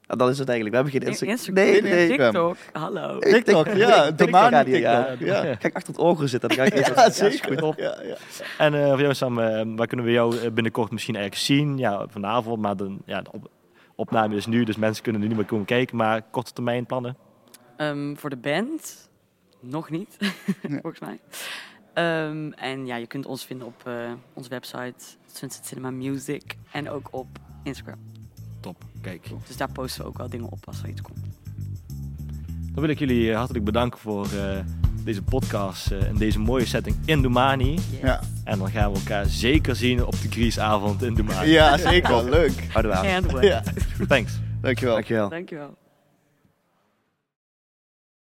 Eh, 0.08 0.17
dat 0.17 0.30
is 0.30 0.39
het 0.39 0.50
eigenlijk. 0.50 0.70
We 0.78 0.82
hebben 0.84 1.02
geen 1.02 1.12
Insta- 1.12 1.26
Instagram. 1.26 1.63
Nee, 1.63 1.82
nee. 1.82 2.08
TikTok. 2.17 2.56
Hallo. 2.72 3.20
TikTok, 3.20 3.67
ja. 3.67 3.88
Gaat 3.91 4.06
hier, 4.06 4.15
TikTok. 4.15 4.67
ja. 4.67 5.15
Ja. 5.20 5.56
Kijk 5.56 5.76
achter 5.76 5.93
het 5.93 6.02
ogen 6.02 6.30
zitten. 6.30 6.50
Dan 6.50 6.58
ga 6.58 6.63
ik 6.63 6.96
Ja, 6.96 7.10
zeker. 7.10 7.60
goed. 7.60 7.76
Ja, 7.78 7.96
ja. 8.04 8.15
En 8.58 8.74
eh, 8.84 8.89
voor 8.89 9.02
jou 9.02 9.13
Sam, 9.13 9.39
eh, 9.39 9.62
waar 9.76 9.88
kunnen 9.88 10.06
we 10.06 10.12
jou 10.12 10.38
eh, 10.38 10.52
binnenkort 10.52 10.91
misschien 10.91 11.15
eigenlijk 11.15 11.46
zien? 11.46 11.78
Ja, 11.78 12.06
vanavond, 12.10 12.62
maar 12.62 12.76
de, 12.78 12.96
ja, 13.06 13.22
de 13.22 13.32
op- 13.32 13.50
opname 13.96 14.36
is 14.36 14.46
nu, 14.46 14.63
dus 14.63 14.76
mensen 14.78 15.04
kunnen 15.04 15.22
er 15.22 15.28
niet 15.28 15.38
meer 15.38 15.46
komen 15.46 15.65
kijken. 15.65 15.98
Maar 15.98 16.22
korte 16.32 16.54
termijn 16.54 16.86
plannen? 16.86 17.17
Ehm, 17.78 18.15
voor 18.15 18.30
de 18.30 18.38
band 18.38 19.10
nog 19.60 19.89
niet, 19.89 20.17
volgens 20.82 21.00
mij. 21.00 21.20
Ehm, 21.93 22.52
en 22.52 22.86
ja, 22.86 22.96
je 22.96 23.08
kunt 23.08 23.26
ons 23.26 23.46
vinden 23.46 23.67
op 23.67 23.82
eh, 23.86 23.93
onze 24.34 24.50
website 24.50 25.06
Sunset 25.34 25.65
Cinema 25.65 25.91
Music 25.91 26.43
en 26.72 26.89
ook 26.89 27.08
op 27.12 27.28
Instagram. 27.63 28.00
Top, 28.67 28.84
kijk. 29.01 29.30
Dus 29.47 29.58
daar 29.58 29.71
posten 29.71 30.01
we 30.01 30.08
ook 30.08 30.17
wel 30.17 30.30
dingen 30.30 30.49
op 30.49 30.60
als 30.65 30.82
er 30.84 30.89
iets 30.89 31.01
komt. 31.01 31.19
Dan 32.73 32.82
wil 32.82 32.89
ik 32.89 32.99
jullie 32.99 33.32
eh, 33.32 33.38
hartelijk 33.38 33.65
bedanken 33.65 33.99
voor 33.99 34.25
eh, 34.25 34.60
deze 35.03 35.21
podcast 35.21 35.91
eh, 35.91 36.08
in 36.08 36.15
deze 36.15 36.39
mooie 36.39 36.65
setting 36.65 36.95
in 37.06 37.21
Domani. 37.21 37.71
Yes. 37.73 37.82
Ja. 38.01 38.19
En 38.43 38.60
dan 38.60 38.71
gaan 38.71 38.91
we 38.91 38.97
elkaar 38.99 39.25
zeker 39.25 39.75
zien 39.75 40.06
op 40.06 40.21
de 40.21 40.27
Griesavond 40.30 41.03
in 41.03 41.13
Domani. 41.13 41.49
ja, 41.49 41.77
zeker. 41.77 42.30
Leuk. 42.30 42.67
Houden 42.71 42.91
we 42.91 42.97
aan. 42.97 43.41
Ja. 43.41 43.63
Thanks. 44.08 44.34
Dankjewel. 44.62 44.93
Dankjewel. 44.93 45.30
Dankjewel. 45.30 45.77